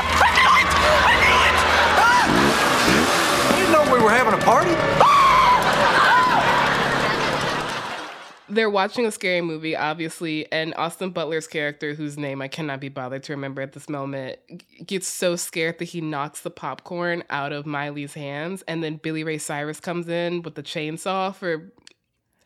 Having 4.15 4.33
a 4.33 4.43
party? 4.43 4.71
they're 8.49 8.69
watching 8.69 9.05
a 9.05 9.11
scary 9.11 9.41
movie, 9.41 9.75
obviously, 9.75 10.51
and 10.51 10.73
Austin 10.75 11.09
Butler's 11.09 11.47
character, 11.47 11.93
whose 11.93 12.17
name 12.17 12.41
I 12.41 12.47
cannot 12.47 12.79
be 12.79 12.89
bothered 12.89 13.23
to 13.23 13.33
remember 13.33 13.61
at 13.61 13.73
this 13.73 13.89
moment, 13.89 14.39
gets 14.85 15.07
so 15.07 15.35
scared 15.35 15.79
that 15.79 15.85
he 15.85 16.01
knocks 16.01 16.41
the 16.41 16.49
popcorn 16.49 17.23
out 17.29 17.51
of 17.51 17.65
Miley's 17.65 18.13
hands, 18.13 18.63
and 18.67 18.83
then 18.83 18.97
Billy 18.97 19.23
Ray 19.23 19.37
Cyrus 19.37 19.79
comes 19.79 20.07
in 20.07 20.41
with 20.41 20.55
the 20.55 20.63
chainsaw 20.63 21.33
for 21.35 21.71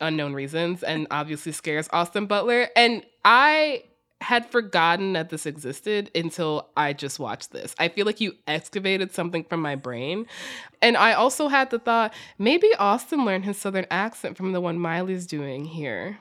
unknown 0.00 0.32
reasons, 0.32 0.82
and 0.82 1.06
obviously 1.10 1.52
scares 1.52 1.88
Austin 1.92 2.26
Butler. 2.26 2.68
And 2.74 3.04
I 3.24 3.84
had 4.20 4.50
forgotten 4.50 5.14
that 5.14 5.30
this 5.30 5.46
existed 5.46 6.10
until 6.14 6.68
I 6.76 6.92
just 6.92 7.18
watched 7.18 7.52
this. 7.52 7.74
I 7.78 7.88
feel 7.88 8.04
like 8.04 8.20
you 8.20 8.34
excavated 8.46 9.12
something 9.12 9.44
from 9.44 9.62
my 9.62 9.76
brain. 9.76 10.26
And 10.82 10.96
I 10.96 11.14
also 11.14 11.48
had 11.48 11.70
the 11.70 11.78
thought 11.78 12.12
maybe 12.38 12.68
Austin 12.78 13.24
learned 13.24 13.44
his 13.46 13.56
southern 13.56 13.86
accent 13.90 14.36
from 14.36 14.52
the 14.52 14.60
one 14.60 14.78
Miley's 14.78 15.26
doing 15.26 15.64
here. 15.64 16.18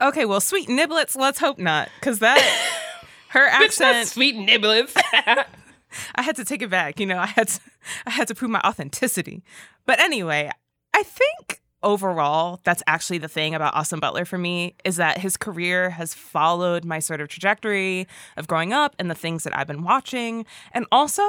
Okay, 0.00 0.24
well, 0.26 0.40
sweet 0.40 0.68
niblets, 0.68 1.16
let's 1.16 1.40
hope 1.40 1.58
not. 1.58 1.88
Because 1.98 2.20
that, 2.20 2.38
her 3.28 3.46
accent. 3.46 4.06
sweet 4.06 4.36
niblets. 4.36 4.92
I 6.14 6.22
had 6.22 6.36
to 6.36 6.44
take 6.44 6.62
it 6.62 6.70
back. 6.70 7.00
You 7.00 7.06
know, 7.06 7.18
I 7.18 7.26
had 7.26 7.48
to, 7.48 7.60
I 8.06 8.10
had 8.10 8.28
to 8.28 8.34
prove 8.34 8.50
my 8.50 8.60
authenticity. 8.60 9.42
But 9.86 9.98
anyway, 9.98 10.50
I 10.94 11.02
think 11.02 11.60
overall, 11.82 12.60
that's 12.64 12.82
actually 12.86 13.18
the 13.18 13.28
thing 13.28 13.54
about 13.54 13.74
Austin 13.74 14.00
Butler 14.00 14.24
for 14.24 14.38
me 14.38 14.74
is 14.84 14.96
that 14.96 15.18
his 15.18 15.36
career 15.36 15.90
has 15.90 16.14
followed 16.14 16.84
my 16.84 16.98
sort 16.98 17.20
of 17.20 17.28
trajectory 17.28 18.06
of 18.36 18.48
growing 18.48 18.72
up 18.72 18.96
and 18.98 19.10
the 19.10 19.14
things 19.14 19.44
that 19.44 19.56
I've 19.56 19.66
been 19.66 19.84
watching. 19.84 20.44
And 20.72 20.86
also, 20.90 21.22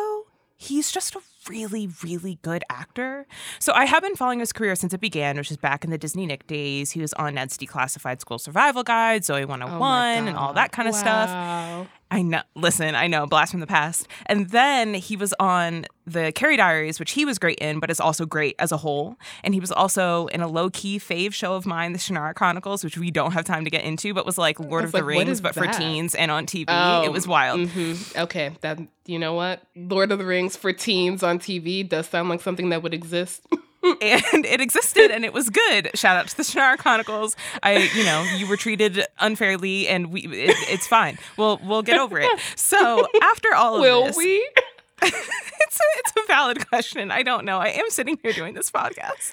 he's 0.57 0.91
just 0.91 1.15
a 1.15 1.21
really, 1.49 1.89
really 2.03 2.39
good 2.41 2.63
actor. 2.69 3.25
So 3.59 3.73
I 3.73 3.85
have 3.85 4.03
been 4.03 4.15
following 4.15 4.39
his 4.39 4.53
career 4.53 4.75
since 4.75 4.93
it 4.93 5.01
began, 5.01 5.37
which 5.37 5.51
is 5.51 5.57
back 5.57 5.83
in 5.83 5.89
the 5.89 5.97
Disney 5.97 6.25
Nick 6.25 6.47
days. 6.47 6.91
He 6.91 7.01
was 7.01 7.13
on 7.13 7.35
Ned's 7.35 7.57
Declassified 7.57 8.21
School 8.21 8.39
Survival 8.39 8.83
Guide, 8.83 9.25
Zoe 9.25 9.45
101, 9.45 10.27
and 10.27 10.37
all 10.37 10.53
that 10.53 10.71
kind 10.71 10.87
of 10.87 10.95
stuff. 10.95 11.87
I 12.11 12.23
know. 12.23 12.41
Listen, 12.55 12.95
I 12.95 13.05
know. 13.05 13.27
Blast 13.27 13.51
from 13.51 13.59
the 13.59 13.67
past. 13.67 14.07
And 14.25 14.49
then 14.49 14.95
he 14.95 15.15
was 15.15 15.31
on 15.39 15.85
the 16.07 16.31
Carrie 16.31 16.57
Diaries, 16.57 16.99
which 16.99 17.11
he 17.11 17.23
was 17.23 17.37
great 17.37 17.59
in, 17.59 17.79
but 17.79 17.91
is 17.91 17.99
also 17.99 18.25
great 18.25 18.55
as 18.57 18.71
a 18.71 18.77
whole. 18.77 19.15
And 19.43 19.53
he 19.53 19.59
was 19.59 19.71
also 19.71 20.25
in 20.27 20.41
a 20.41 20.47
low 20.47 20.71
key 20.71 20.97
fave 20.97 21.33
show 21.33 21.53
of 21.53 21.67
mine, 21.67 21.93
The 21.93 21.99
Shannara 21.99 22.33
Chronicles, 22.33 22.83
which 22.83 22.97
we 22.97 23.11
don't 23.11 23.33
have 23.33 23.45
time 23.45 23.63
to 23.63 23.69
get 23.69 23.83
into, 23.83 24.15
but 24.15 24.25
was 24.25 24.39
like 24.39 24.59
Lord 24.59 24.81
was 24.81 24.85
of 24.85 24.91
the 24.93 24.97
like, 25.05 25.17
what 25.17 25.27
Rings, 25.27 25.39
but 25.39 25.53
for 25.53 25.67
teens 25.67 26.15
and 26.15 26.31
on 26.31 26.47
TV. 26.47 26.65
Oh, 26.67 27.03
it 27.03 27.11
was 27.11 27.27
wild. 27.27 27.59
mhm. 27.59 28.17
Okay, 28.23 28.53
that 28.61 28.79
you 29.05 29.19
know 29.19 29.33
what? 29.33 29.61
Lord 29.75 30.11
of 30.11 30.17
the 30.19 30.25
Rings 30.25 30.55
for 30.55 30.73
teens 30.73 31.21
on 31.21 31.38
TV 31.39 31.87
does 31.87 32.07
sound 32.07 32.29
like 32.29 32.41
something 32.41 32.69
that 32.69 32.83
would 32.83 32.93
exist. 32.93 33.45
and 34.01 34.45
it 34.45 34.59
existed 34.59 35.09
and 35.09 35.23
it 35.23 35.33
was 35.33 35.49
good. 35.49 35.89
Shout 35.95 36.17
out 36.17 36.27
to 36.27 36.37
the 36.37 36.43
Shannara 36.43 36.77
Chronicles. 36.77 37.35
I, 37.63 37.89
you 37.95 38.03
know, 38.03 38.23
you 38.35 38.47
were 38.47 38.57
treated 38.57 39.05
unfairly 39.19 39.87
and 39.87 40.11
we 40.11 40.21
it, 40.21 40.55
it's 40.69 40.85
fine. 40.85 41.17
We'll 41.37 41.59
we'll 41.63 41.81
get 41.81 41.97
over 41.97 42.19
it. 42.19 42.29
So 42.55 43.07
after 43.21 43.53
all 43.53 43.75
of 43.75 43.81
this 43.81 43.89
Will 43.89 44.05
this, 44.05 44.17
we? 44.17 44.49
it's 45.01 45.79
a 45.79 45.83
it's 45.99 46.11
a 46.17 46.27
valid 46.27 46.67
question. 46.67 47.09
I 47.09 47.23
don't 47.23 47.45
know. 47.45 47.57
I 47.57 47.67
am 47.67 47.89
sitting 47.89 48.19
here 48.21 48.33
doing 48.33 48.53
this 48.53 48.69
podcast. 48.69 49.31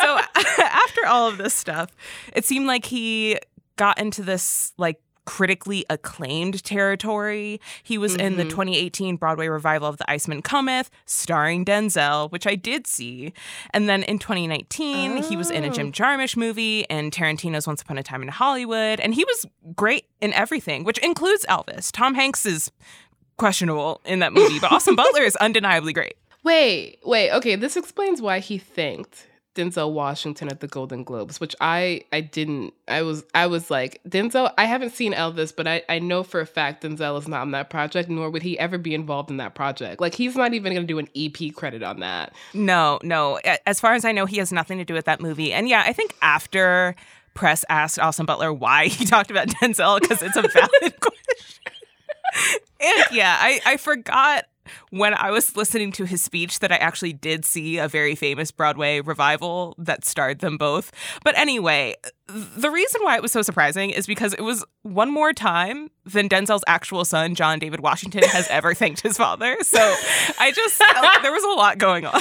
so 0.00 0.20
after 0.62 1.06
all 1.06 1.28
of 1.28 1.38
this 1.38 1.54
stuff, 1.54 1.90
it 2.34 2.44
seemed 2.44 2.66
like 2.66 2.84
he 2.84 3.38
got 3.76 3.98
into 3.98 4.22
this 4.22 4.74
like 4.76 5.00
critically 5.26 5.84
acclaimed 5.90 6.64
territory. 6.64 7.60
He 7.82 7.98
was 7.98 8.14
in 8.14 8.36
the 8.38 8.44
Mhm. 8.44 8.50
2018 8.50 9.16
Broadway 9.16 9.48
revival 9.48 9.88
of 9.88 9.98
The 9.98 10.10
Iceman 10.10 10.40
Cometh, 10.40 10.88
starring 11.04 11.64
Denzel, 11.64 12.30
which 12.32 12.46
I 12.46 12.54
did 12.54 12.86
see. 12.86 13.32
And 13.74 13.88
then 13.88 14.02
in 14.04 14.18
2019, 14.18 15.22
he 15.24 15.36
was 15.36 15.50
in 15.50 15.64
a 15.64 15.70
Jim 15.70 15.92
Jarmusch 15.92 16.36
movie 16.36 16.88
and 16.88 17.12
Tarantino's 17.12 17.66
Once 17.66 17.82
Upon 17.82 17.98
a 17.98 18.02
Time 18.02 18.22
in 18.22 18.28
Hollywood, 18.28 19.00
and 19.00 19.12
he 19.14 19.24
was 19.24 19.44
great 19.74 20.04
in 20.20 20.32
everything, 20.32 20.84
which 20.84 20.98
includes 20.98 21.44
Elvis. 21.48 21.90
Tom 21.92 22.14
Hanks 22.14 22.46
is 22.46 22.70
questionable 23.36 24.00
in 24.04 24.20
that 24.20 24.32
movie, 24.32 24.58
but 24.58 24.72
Austin 24.72 24.94
Butler 24.96 25.22
is 25.22 25.36
undeniably 25.36 25.92
great. 25.92 26.14
Wait, 26.42 26.98
wait. 27.04 27.30
Okay, 27.32 27.56
this 27.56 27.76
explains 27.76 28.22
why 28.22 28.38
he 28.38 28.56
thanked 28.56 29.26
Denzel 29.56 29.92
Washington 29.92 30.48
at 30.48 30.60
the 30.60 30.68
Golden 30.68 31.02
Globes, 31.02 31.40
which 31.40 31.56
I 31.60 32.02
I 32.12 32.20
didn't. 32.20 32.74
I 32.86 33.02
was 33.02 33.24
I 33.34 33.46
was 33.46 33.70
like 33.70 34.00
Denzel. 34.08 34.52
I 34.56 34.66
haven't 34.66 34.90
seen 34.90 35.12
Elvis, 35.12 35.54
but 35.54 35.66
I 35.66 35.82
I 35.88 35.98
know 35.98 36.22
for 36.22 36.40
a 36.40 36.46
fact 36.46 36.84
Denzel 36.84 37.18
is 37.18 37.26
not 37.26 37.42
in 37.42 37.50
that 37.52 37.70
project, 37.70 38.08
nor 38.08 38.30
would 38.30 38.42
he 38.42 38.58
ever 38.58 38.78
be 38.78 38.94
involved 38.94 39.30
in 39.30 39.38
that 39.38 39.54
project. 39.54 40.00
Like 40.00 40.14
he's 40.14 40.36
not 40.36 40.54
even 40.54 40.74
going 40.74 40.86
to 40.86 40.92
do 40.92 40.98
an 40.98 41.08
EP 41.16 41.54
credit 41.54 41.82
on 41.82 42.00
that. 42.00 42.34
No, 42.54 43.00
no. 43.02 43.40
As 43.66 43.80
far 43.80 43.94
as 43.94 44.04
I 44.04 44.12
know, 44.12 44.26
he 44.26 44.36
has 44.38 44.52
nothing 44.52 44.78
to 44.78 44.84
do 44.84 44.94
with 44.94 45.06
that 45.06 45.20
movie. 45.20 45.52
And 45.52 45.68
yeah, 45.68 45.82
I 45.86 45.92
think 45.92 46.14
after 46.22 46.94
press 47.34 47.64
asked 47.68 47.98
Austin 47.98 48.26
Butler 48.26 48.52
why 48.52 48.88
he 48.88 49.04
talked 49.06 49.30
about 49.30 49.48
Denzel, 49.48 50.00
because 50.00 50.22
it's 50.22 50.36
a 50.36 50.42
valid 50.42 51.00
question. 51.00 51.72
and 52.80 53.04
yeah, 53.12 53.36
I, 53.38 53.60
I 53.64 53.76
forgot 53.76 54.46
when 54.90 55.14
I 55.14 55.30
was 55.30 55.56
listening 55.56 55.92
to 55.92 56.04
his 56.04 56.22
speech 56.22 56.60
that 56.60 56.72
I 56.72 56.76
actually 56.76 57.12
did 57.12 57.44
see 57.44 57.78
a 57.78 57.88
very 57.88 58.14
famous 58.14 58.50
Broadway 58.50 59.00
revival 59.00 59.74
that 59.78 60.04
starred 60.04 60.40
them 60.40 60.56
both. 60.56 60.92
But 61.24 61.36
anyway, 61.38 61.94
the 62.26 62.70
reason 62.70 63.02
why 63.02 63.16
it 63.16 63.22
was 63.22 63.32
so 63.32 63.42
surprising 63.42 63.90
is 63.90 64.06
because 64.06 64.32
it 64.34 64.42
was 64.42 64.64
one 64.82 65.12
more 65.12 65.32
time 65.32 65.90
than 66.04 66.28
Denzel's 66.28 66.64
actual 66.66 67.04
son, 67.04 67.34
John 67.34 67.58
David 67.58 67.80
Washington, 67.80 68.22
has 68.24 68.48
ever 68.50 68.74
thanked 68.74 69.00
his 69.00 69.16
father. 69.16 69.56
So 69.62 69.78
I 70.38 70.52
just, 70.54 70.78
there 71.22 71.32
was 71.32 71.44
a 71.44 71.48
lot 71.48 71.78
going 71.78 72.06
on. 72.06 72.20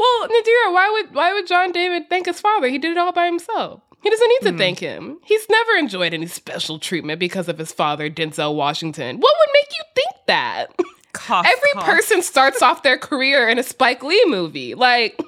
Well, 0.00 0.28
Nadira, 0.28 0.72
why 0.72 0.90
would 0.94 1.14
why 1.14 1.34
would 1.34 1.46
John 1.46 1.72
David 1.72 2.08
thank 2.08 2.24
his 2.24 2.40
father? 2.40 2.68
He 2.68 2.78
did 2.78 2.92
it 2.92 2.96
all 2.96 3.12
by 3.12 3.26
himself. 3.26 3.82
He 4.02 4.08
doesn't 4.08 4.28
need 4.28 4.46
to 4.46 4.52
hmm. 4.52 4.58
thank 4.58 4.78
him. 4.78 5.18
He's 5.24 5.46
never 5.50 5.72
enjoyed 5.72 6.14
any 6.14 6.26
special 6.26 6.78
treatment 6.78 7.20
because 7.20 7.48
of 7.48 7.58
his 7.58 7.70
father, 7.70 8.08
Denzel 8.08 8.54
Washington. 8.54 9.20
What 9.20 9.34
would 9.38 9.52
make 9.52 9.68
you 9.78 9.84
think 9.94 10.09
that? 10.30 10.66
Cough, 11.12 11.44
Every 11.46 11.70
cough. 11.74 11.84
person 11.84 12.22
starts 12.22 12.62
off 12.62 12.82
their 12.82 12.96
career 12.98 13.48
in 13.48 13.58
a 13.58 13.62
Spike 13.62 14.02
Lee 14.02 14.22
movie, 14.26 14.74
like 14.74 15.20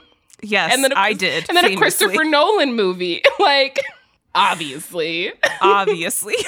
Yes, 0.43 0.73
and 0.75 0.83
then 0.83 0.93
a, 0.93 0.97
I 0.97 1.13
did. 1.13 1.45
and 1.49 1.57
then 1.57 1.65
a 1.65 1.69
famously. 1.69 1.77
Christopher 2.07 2.25
Nolan 2.25 2.75
movie, 2.75 3.23
like 3.39 3.79
obviously. 4.35 5.33
Obviously. 5.61 6.35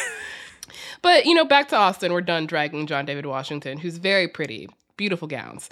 But 1.02 1.26
you 1.26 1.34
know, 1.34 1.44
back 1.44 1.68
to 1.68 1.76
Austin. 1.76 2.14
We're 2.14 2.22
done 2.22 2.46
dragging 2.46 2.86
John 2.86 3.04
David 3.04 3.26
Washington, 3.26 3.76
who's 3.76 3.98
very 3.98 4.26
pretty, 4.26 4.70
beautiful 4.96 5.28
gowns. 5.28 5.68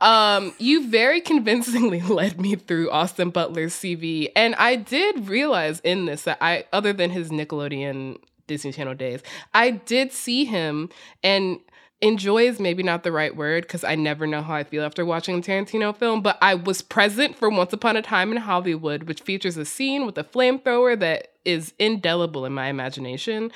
Um, 0.00 0.52
you 0.58 0.88
very 0.90 1.20
convincingly 1.20 2.00
led 2.08 2.40
me 2.40 2.56
through 2.56 2.90
Austin 2.90 3.30
Butler's 3.30 3.74
CV, 3.74 4.32
and 4.34 4.56
I 4.56 4.74
did 4.74 5.28
realize 5.28 5.78
in 5.84 6.06
this 6.06 6.22
that 6.22 6.38
I, 6.40 6.64
other 6.72 6.92
than 6.92 7.10
his 7.10 7.30
Nickelodeon 7.30 8.16
Disney 8.48 8.72
Channel 8.72 8.94
days, 8.94 9.22
I 9.54 9.70
did 9.70 10.10
see 10.12 10.44
him 10.46 10.88
and. 11.22 11.60
Enjoy 12.02 12.42
is 12.42 12.58
maybe 12.58 12.82
not 12.82 13.04
the 13.04 13.12
right 13.12 13.34
word 13.34 13.62
because 13.62 13.84
I 13.84 13.94
never 13.94 14.26
know 14.26 14.42
how 14.42 14.54
I 14.54 14.64
feel 14.64 14.82
after 14.82 15.04
watching 15.04 15.38
a 15.38 15.40
Tarantino 15.40 15.96
film, 15.96 16.20
but 16.20 16.36
I 16.42 16.56
was 16.56 16.82
present 16.82 17.36
for 17.36 17.48
Once 17.48 17.72
Upon 17.72 17.96
a 17.96 18.02
Time 18.02 18.32
in 18.32 18.38
Hollywood, 18.38 19.04
which 19.04 19.20
features 19.20 19.56
a 19.56 19.64
scene 19.64 20.04
with 20.04 20.18
a 20.18 20.24
flamethrower 20.24 20.98
that 20.98 21.28
is 21.44 21.72
indelible 21.78 22.44
in 22.44 22.52
my 22.52 22.66
imagination 22.66 23.52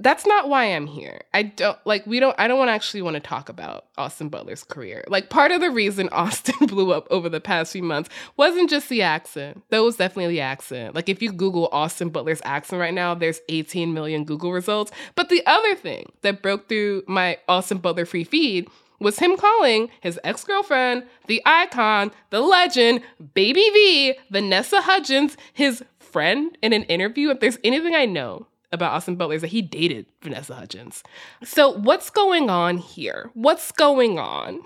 that's 0.00 0.26
not 0.26 0.48
why 0.48 0.64
I'm 0.64 0.86
here. 0.86 1.22
I 1.32 1.44
don't 1.44 1.78
like 1.84 2.06
we 2.06 2.18
don't 2.18 2.34
I 2.38 2.48
don't 2.48 2.58
want 2.58 2.68
to 2.68 2.72
actually 2.72 3.02
want 3.02 3.14
to 3.14 3.20
talk 3.20 3.48
about 3.48 3.86
Austin 3.96 4.28
Butler's 4.28 4.64
career. 4.64 5.04
Like 5.06 5.30
part 5.30 5.52
of 5.52 5.60
the 5.60 5.70
reason 5.70 6.08
Austin 6.12 6.66
blew 6.66 6.92
up 6.92 7.06
over 7.10 7.28
the 7.28 7.40
past 7.40 7.72
few 7.72 7.82
months 7.82 8.10
wasn't 8.36 8.70
just 8.70 8.88
the 8.88 9.02
accent. 9.02 9.62
That 9.70 9.80
was 9.80 9.96
definitely 9.96 10.34
the 10.34 10.40
accent. 10.40 10.94
Like 10.94 11.08
if 11.08 11.22
you 11.22 11.30
Google 11.30 11.68
Austin 11.70 12.08
Butler's 12.08 12.42
accent 12.44 12.80
right 12.80 12.94
now, 12.94 13.14
there's 13.14 13.40
18 13.48 13.94
million 13.94 14.24
Google 14.24 14.52
results. 14.52 14.90
But 15.14 15.28
the 15.28 15.44
other 15.46 15.76
thing 15.76 16.10
that 16.22 16.42
broke 16.42 16.68
through 16.68 17.04
my 17.06 17.38
Austin 17.48 17.78
Butler 17.78 18.04
free 18.04 18.24
feed 18.24 18.68
was 18.98 19.18
him 19.18 19.36
calling 19.36 19.90
his 20.00 20.18
ex-girlfriend, 20.24 21.04
the 21.26 21.42
icon, 21.44 22.10
the 22.30 22.40
legend, 22.40 23.00
Baby 23.34 23.68
V, 23.72 24.14
Vanessa 24.30 24.80
Hudgens, 24.80 25.36
his 25.52 25.84
friend 25.98 26.56
in 26.62 26.72
an 26.72 26.84
interview. 26.84 27.30
If 27.30 27.40
there's 27.40 27.58
anything 27.64 27.94
I 27.94 28.06
know 28.06 28.46
about 28.74 28.92
Austin 28.92 29.16
Butler 29.16 29.36
is 29.36 29.40
that 29.42 29.48
he 29.48 29.62
dated 29.62 30.06
Vanessa 30.22 30.54
Hudgens. 30.54 31.02
So 31.42 31.70
what's 31.70 32.10
going 32.10 32.50
on 32.50 32.78
here? 32.78 33.30
What's 33.34 33.72
going 33.72 34.18
on? 34.18 34.60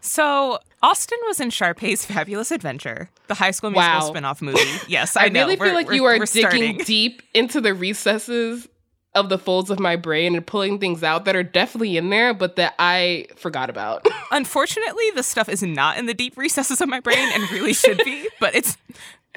So 0.00 0.58
Austin 0.82 1.18
was 1.26 1.38
in 1.38 1.50
Sharpay's 1.50 2.04
Fabulous 2.04 2.50
Adventure, 2.50 3.08
the 3.28 3.34
High 3.34 3.52
School 3.52 3.70
Musical 3.70 4.12
Wow. 4.12 4.12
spinoff 4.12 4.42
movie. 4.42 4.58
Yes, 4.88 5.16
I, 5.16 5.28
know. 5.28 5.28
I, 5.28 5.28
know. 5.28 5.40
really 5.46 5.56
feel 5.56 5.64
We're- 5.66 5.74
like 5.74 5.92
you 5.92 6.04
are 6.06 6.18
digging 6.18 6.26
starting. 6.26 6.78
deep 6.84 7.22
into 7.34 7.60
the 7.60 7.72
recesses 7.74 8.68
of 9.14 9.28
the 9.28 9.38
folds 9.38 9.70
of 9.70 9.78
my 9.78 9.94
brain 9.94 10.34
and 10.34 10.44
pulling 10.46 10.78
things 10.78 11.02
out 11.02 11.26
that 11.26 11.36
are 11.36 11.42
definitely 11.42 11.96
in 11.98 12.08
there, 12.10 12.32
but 12.32 12.56
that 12.56 12.74
I 12.78 13.26
forgot 13.36 13.68
about. 13.70 14.06
Unfortunately, 14.32 15.04
this 15.14 15.26
stuff 15.26 15.48
is 15.50 15.62
not 15.62 15.98
in 15.98 16.06
the 16.06 16.14
deep 16.14 16.36
recesses 16.36 16.80
of 16.80 16.88
my 16.88 16.98
brain 16.98 17.18
and 17.34 17.50
really 17.52 17.74
should 17.74 17.98
be, 18.04 18.26
but 18.40 18.54
it's 18.54 18.78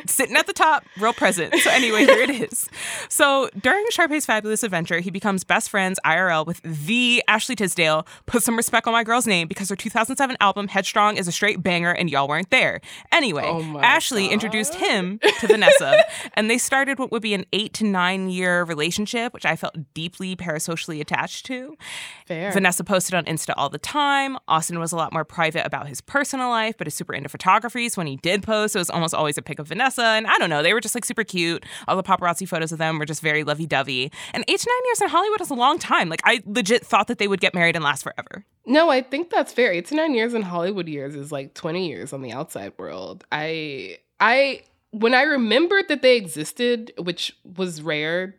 sitting 0.07 0.35
at 0.35 0.47
the 0.47 0.53
top, 0.53 0.83
real 0.99 1.13
present. 1.13 1.53
So 1.55 1.69
anyway, 1.69 2.05
here 2.05 2.21
it 2.21 2.29
is. 2.29 2.67
So 3.09 3.49
during 3.59 3.85
Sharpay's 3.89 4.25
Fabulous 4.25 4.63
Adventure, 4.63 4.99
he 4.99 5.09
becomes 5.11 5.43
best 5.43 5.69
friends 5.69 5.99
IRL 6.05 6.45
with 6.45 6.61
the 6.63 7.23
Ashley 7.27 7.55
Tisdale. 7.55 8.05
Put 8.25 8.43
some 8.43 8.55
respect 8.57 8.87
on 8.87 8.93
my 8.93 9.03
girl's 9.03 9.27
name 9.27 9.47
because 9.47 9.69
her 9.69 9.75
2007 9.75 10.37
album 10.39 10.67
Headstrong 10.67 11.17
is 11.17 11.27
a 11.27 11.31
straight 11.31 11.63
banger 11.63 11.91
and 11.91 12.09
y'all 12.09 12.27
weren't 12.27 12.49
there. 12.49 12.81
Anyway, 13.11 13.43
Oh 13.45 13.79
Ashley 13.79 14.27
introduced 14.27 14.75
him 14.75 15.19
to 15.39 15.47
Vanessa 15.47 16.03
and 16.33 16.49
they 16.49 16.57
started 16.57 16.99
what 16.99 17.11
would 17.11 17.21
be 17.21 17.33
an 17.33 17.45
8 17.53 17.73
to 17.73 17.85
9 17.85 18.29
year 18.29 18.63
relationship, 18.63 19.33
which 19.33 19.45
I 19.45 19.55
felt 19.55 19.75
deeply 19.93 20.35
parasocially 20.35 20.99
attached 21.01 21.45
to. 21.47 21.77
Fair. 22.25 22.51
Vanessa 22.51 22.83
posted 22.83 23.15
on 23.15 23.25
Insta 23.25 23.53
all 23.57 23.69
the 23.69 23.77
time. 23.77 24.37
Austin 24.47 24.79
was 24.79 24.91
a 24.91 24.95
lot 24.95 25.13
more 25.13 25.25
private 25.25 25.65
about 25.65 25.87
his 25.87 26.01
personal 26.01 26.49
life, 26.49 26.75
but 26.77 26.87
is 26.87 26.93
super 26.93 27.13
into 27.13 27.29
photography. 27.29 27.89
So 27.89 27.99
when 27.99 28.07
he 28.07 28.17
did 28.17 28.43
post, 28.43 28.75
it 28.75 28.79
was 28.79 28.89
almost 28.89 29.13
always 29.13 29.37
a 29.37 29.41
pic 29.41 29.59
of 29.59 29.67
Vanessa. 29.67 29.94
And 30.03 30.27
I 30.27 30.37
don't 30.37 30.49
know, 30.49 30.63
they 30.63 30.73
were 30.73 30.81
just 30.81 30.95
like 30.95 31.05
super 31.05 31.23
cute. 31.23 31.65
All 31.87 31.95
the 31.95 32.03
paparazzi 32.03 32.47
photos 32.47 32.71
of 32.71 32.77
them 32.77 32.99
were 32.99 33.05
just 33.05 33.21
very 33.21 33.43
lovey 33.43 33.65
dovey. 33.65 34.11
And 34.33 34.43
eight 34.47 34.59
to 34.59 34.69
nine 34.69 34.85
years 34.85 35.01
in 35.01 35.09
Hollywood 35.09 35.41
is 35.41 35.49
a 35.49 35.55
long 35.55 35.79
time. 35.79 36.09
Like, 36.09 36.21
I 36.23 36.41
legit 36.45 36.85
thought 36.85 37.07
that 37.07 37.17
they 37.17 37.27
would 37.27 37.39
get 37.39 37.53
married 37.53 37.75
and 37.75 37.83
last 37.83 38.03
forever. 38.03 38.45
No, 38.65 38.89
I 38.89 39.01
think 39.01 39.29
that's 39.29 39.53
fair. 39.53 39.71
Eight 39.71 39.85
to 39.87 39.95
nine 39.95 40.13
years 40.13 40.33
in 40.33 40.41
Hollywood 40.41 40.87
years 40.87 41.15
is 41.15 41.31
like 41.31 41.53
20 41.53 41.87
years 41.87 42.13
on 42.13 42.21
the 42.21 42.31
outside 42.31 42.73
world. 42.77 43.23
I, 43.31 43.99
I, 44.19 44.61
when 44.91 45.13
I 45.13 45.23
remembered 45.23 45.87
that 45.89 46.01
they 46.01 46.17
existed, 46.17 46.91
which 46.97 47.35
was 47.43 47.81
rare, 47.81 48.35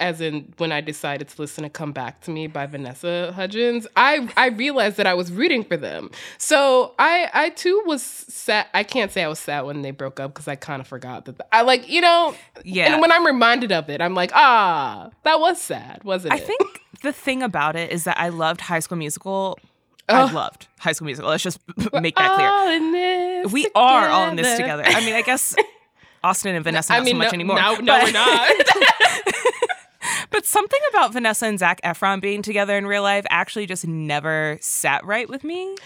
as 0.00 0.20
in 0.20 0.52
when 0.58 0.72
I 0.72 0.80
decided 0.80 1.28
to 1.28 1.40
listen 1.40 1.62
to 1.64 1.70
Come 1.70 1.92
Back 1.92 2.20
to 2.22 2.30
Me 2.30 2.46
by 2.46 2.66
Vanessa 2.66 3.32
Hudgens, 3.34 3.86
I, 3.96 4.28
I 4.36 4.48
realized 4.48 4.96
that 4.96 5.06
I 5.06 5.14
was 5.14 5.30
rooting 5.32 5.64
for 5.64 5.76
them. 5.76 6.10
So 6.38 6.94
I, 6.98 7.30
I 7.32 7.50
too 7.50 7.82
was 7.86 8.02
sad. 8.02 8.66
I 8.74 8.82
can't 8.82 9.12
say 9.12 9.22
I 9.22 9.28
was 9.28 9.38
sad 9.38 9.62
when 9.62 9.82
they 9.82 9.90
broke 9.92 10.18
up 10.20 10.34
because 10.34 10.48
I 10.48 10.56
kind 10.56 10.80
of 10.80 10.86
forgot 10.88 11.24
that. 11.26 11.40
I 11.52 11.62
like, 11.62 11.88
you 11.88 12.00
know, 12.00 12.34
Yeah. 12.64 12.92
And 12.92 13.00
when 13.00 13.12
I'm 13.12 13.24
reminded 13.24 13.72
of 13.72 13.88
it, 13.88 14.00
I'm 14.00 14.14
like, 14.14 14.30
ah, 14.34 15.10
that 15.22 15.40
was 15.40 15.60
sad, 15.60 16.02
wasn't 16.04 16.34
I 16.34 16.36
it? 16.38 16.42
I 16.42 16.44
think 16.46 16.80
the 17.02 17.12
thing 17.12 17.42
about 17.42 17.76
it 17.76 17.92
is 17.92 18.04
that 18.04 18.18
I 18.18 18.30
loved 18.30 18.60
High 18.62 18.80
School 18.80 18.98
Musical 18.98 19.58
I 20.08 20.30
loved 20.30 20.66
High 20.80 20.92
School 20.92 21.06
Musical. 21.06 21.30
Let's 21.30 21.42
just 21.42 21.60
make 21.94 22.16
that 22.16 22.34
clear. 22.34 22.48
All 22.48 22.68
in 22.68 22.92
this 22.92 23.52
we 23.52 23.66
are 23.74 24.08
all 24.08 24.28
in 24.28 24.36
this 24.36 24.56
together. 24.58 24.82
together. 24.82 24.98
I 25.02 25.04
mean, 25.06 25.14
I 25.14 25.22
guess 25.22 25.54
Austin 26.24 26.54
and 26.54 26.64
Vanessa 26.64 26.92
I 26.92 26.98
not 26.98 27.04
mean, 27.04 27.14
so 27.14 27.18
much 27.18 27.26
no, 27.28 27.34
anymore. 27.34 27.56
no, 27.56 27.74
no, 27.76 27.84
but- 27.86 28.02
we're 28.04 28.12
not. 28.12 28.50
But 30.34 30.46
something 30.46 30.80
about 30.90 31.12
Vanessa 31.12 31.46
and 31.46 31.60
Zac 31.60 31.80
Efron 31.82 32.20
being 32.20 32.42
together 32.42 32.76
in 32.76 32.88
real 32.88 33.04
life 33.04 33.24
actually 33.30 33.66
just 33.66 33.86
never 33.86 34.58
sat 34.60 35.04
right 35.04 35.28
with 35.28 35.44
me. 35.44 35.76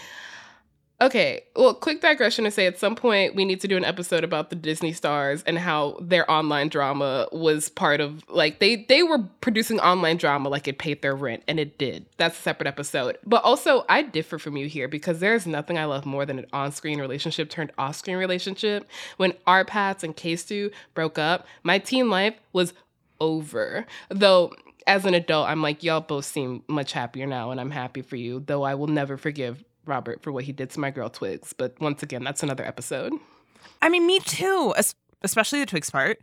Okay, 0.99 1.43
well, 1.55 1.75
quick 1.75 2.01
digression 2.01 2.45
to 2.45 2.51
say 2.51 2.65
at 2.65 2.79
some 2.79 2.95
point 2.95 3.35
we 3.35 3.45
need 3.45 3.61
to 3.61 3.67
do 3.67 3.77
an 3.77 3.85
episode 3.85 4.23
about 4.23 4.49
the 4.49 4.55
Disney 4.55 4.91
stars 4.91 5.43
and 5.43 5.59
how 5.59 5.99
their 6.01 6.29
online 6.29 6.67
drama 6.67 7.27
was 7.31 7.69
part 7.69 8.01
of 8.01 8.27
like 8.27 8.57
they 8.57 8.87
they 8.89 9.03
were 9.03 9.19
producing 9.39 9.79
online 9.81 10.17
drama 10.17 10.49
like 10.49 10.67
it 10.67 10.79
paid 10.79 11.03
their 11.03 11.15
rent 11.15 11.43
and 11.47 11.59
it 11.59 11.77
did. 11.77 12.07
That's 12.17 12.37
a 12.39 12.41
separate 12.41 12.67
episode. 12.67 13.19
But 13.23 13.43
also 13.43 13.85
I 13.87 14.01
differ 14.01 14.39
from 14.39 14.57
you 14.57 14.67
here 14.67 14.87
because 14.87 15.19
there's 15.19 15.45
nothing 15.45 15.77
I 15.77 15.85
love 15.85 16.07
more 16.07 16.25
than 16.25 16.39
an 16.39 16.47
on-screen 16.51 16.99
relationship 16.99 17.51
turned 17.51 17.71
off-screen 17.77 18.17
relationship. 18.17 18.89
When 19.17 19.35
our 19.45 19.63
Pats 19.63 20.03
and 20.03 20.15
K-Stu 20.15 20.71
broke 20.95 21.19
up, 21.19 21.45
my 21.61 21.77
teen 21.77 22.09
life 22.09 22.33
was 22.51 22.73
over. 23.19 23.85
Though 24.09 24.53
as 24.87 25.05
an 25.05 25.13
adult, 25.13 25.47
I'm 25.47 25.61
like, 25.61 25.83
y'all 25.83 26.01
both 26.01 26.25
seem 26.25 26.63
much 26.67 26.93
happier 26.93 27.27
now, 27.27 27.51
and 27.51 27.59
I'm 27.61 27.71
happy 27.71 28.01
for 28.01 28.15
you. 28.15 28.43
Though 28.45 28.63
I 28.63 28.75
will 28.75 28.87
never 28.87 29.17
forgive 29.17 29.63
Robert 29.85 30.21
for 30.21 30.31
what 30.31 30.45
he 30.45 30.51
did 30.51 30.69
to 30.71 30.79
my 30.79 30.91
girl 30.91 31.09
Twigs. 31.09 31.53
But 31.53 31.79
once 31.79 32.01
again, 32.03 32.23
that's 32.23 32.43
another 32.43 32.65
episode. 32.65 33.13
I 33.81 33.89
mean, 33.89 34.07
me 34.07 34.19
too, 34.19 34.73
especially 35.21 35.59
the 35.59 35.65
Twigs 35.65 35.89
part. 35.89 36.19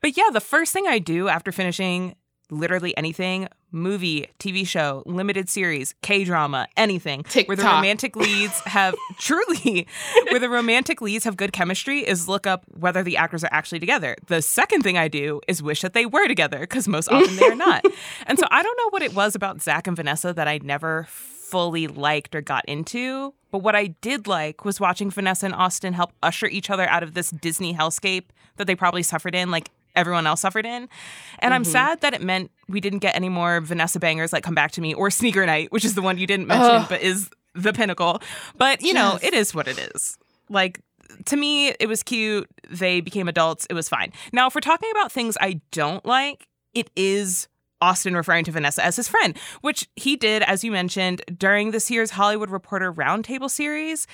But 0.00 0.16
yeah, 0.16 0.30
the 0.32 0.40
first 0.40 0.72
thing 0.72 0.86
I 0.86 0.98
do 0.98 1.28
after 1.28 1.52
finishing 1.52 2.14
literally 2.50 2.96
anything 2.96 3.48
movie, 3.70 4.26
TV 4.38 4.66
show, 4.66 5.02
limited 5.06 5.48
series, 5.48 5.94
K 6.02 6.24
drama, 6.24 6.66
anything 6.76 7.24
where 7.46 7.56
the 7.56 7.62
romantic 7.76 8.16
leads 8.16 8.58
have 8.60 8.94
truly, 9.18 9.86
where 10.30 10.40
the 10.40 10.48
romantic 10.48 11.00
leads 11.00 11.24
have 11.24 11.36
good 11.36 11.52
chemistry 11.52 12.00
is 12.00 12.28
look 12.28 12.46
up 12.46 12.64
whether 12.78 13.02
the 13.02 13.16
actors 13.16 13.44
are 13.44 13.50
actually 13.52 13.78
together. 13.78 14.16
The 14.26 14.42
second 14.42 14.82
thing 14.82 14.96
I 14.96 15.08
do 15.08 15.40
is 15.48 15.62
wish 15.62 15.82
that 15.82 15.92
they 15.92 16.06
were 16.06 16.26
together 16.26 16.60
because 16.60 16.88
most 16.88 17.08
often 17.10 17.36
they 17.36 17.46
are 17.46 17.54
not. 17.54 17.84
And 18.26 18.38
so 18.38 18.46
I 18.50 18.62
don't 18.62 18.76
know 18.76 18.88
what 18.90 19.02
it 19.02 19.14
was 19.14 19.34
about 19.34 19.62
Zac 19.62 19.86
and 19.86 19.96
Vanessa 19.96 20.32
that 20.32 20.48
I 20.48 20.58
never 20.62 21.06
fully 21.48 21.86
liked 21.86 22.34
or 22.34 22.40
got 22.40 22.64
into. 22.66 23.34
But 23.50 23.58
what 23.58 23.74
I 23.74 23.88
did 24.02 24.26
like 24.26 24.64
was 24.64 24.80
watching 24.80 25.10
Vanessa 25.10 25.46
and 25.46 25.54
Austin 25.54 25.94
help 25.94 26.12
usher 26.22 26.46
each 26.46 26.68
other 26.68 26.86
out 26.88 27.02
of 27.02 27.14
this 27.14 27.30
Disney 27.30 27.74
hellscape 27.74 28.26
that 28.56 28.66
they 28.66 28.74
probably 28.74 29.02
suffered 29.02 29.34
in, 29.34 29.50
like 29.50 29.70
everyone 29.98 30.26
else 30.26 30.40
suffered 30.40 30.64
in. 30.64 30.88
And 31.40 31.52
I'm 31.52 31.64
Mhm. 31.64 31.66
sad 31.72 32.00
that 32.00 32.14
it 32.14 32.22
meant 32.22 32.50
we 32.68 32.80
didn't 32.80 33.00
get 33.00 33.14
any 33.16 33.28
more 33.28 33.60
Vanessa 33.60 33.98
bangers 34.00 34.32
like 34.32 34.42
Come 34.44 34.54
Back 34.54 34.70
to 34.72 34.80
Me 34.80 34.94
or 34.94 35.10
Sneaker 35.10 35.44
Night, 35.44 35.70
which 35.72 35.84
is 35.84 35.94
the 35.94 36.02
one 36.02 36.16
you 36.18 36.26
didn't 36.26 36.46
mention, 36.46 36.86
but 36.88 37.02
is 37.02 37.28
the 37.54 37.72
pinnacle. 37.72 38.22
But, 38.56 38.82
you 38.82 38.94
know, 38.94 39.18
it 39.22 39.34
is 39.34 39.54
what 39.54 39.68
it 39.68 39.78
is. 39.78 40.16
Like, 40.48 40.80
to 41.26 41.36
me, 41.36 41.68
it 41.68 41.88
was 41.88 42.02
cute. 42.02 42.48
They 42.70 43.00
became 43.00 43.28
adults. 43.28 43.66
It 43.68 43.74
was 43.74 43.88
fine. 43.88 44.12
Now, 44.32 44.46
if 44.46 44.54
we're 44.54 44.60
talking 44.60 44.90
about 44.92 45.10
things 45.10 45.36
I 45.40 45.60
don't 45.72 46.04
like, 46.06 46.46
it 46.74 46.90
is 46.96 47.48
Austin 47.80 48.14
referring 48.16 48.44
to 48.44 48.50
Vanessa 48.50 48.84
as 48.84 48.96
his 48.96 49.08
friend, 49.08 49.38
which 49.60 49.88
he 49.96 50.16
did, 50.16 50.42
as 50.42 50.64
you 50.64 50.70
mentioned, 50.72 51.22
during 51.36 51.70
this 51.70 51.90
year's 51.90 52.10
Hollywood 52.10 52.50
Reporter 52.50 52.92
Roundtable 52.92 53.50
series, 53.50 54.06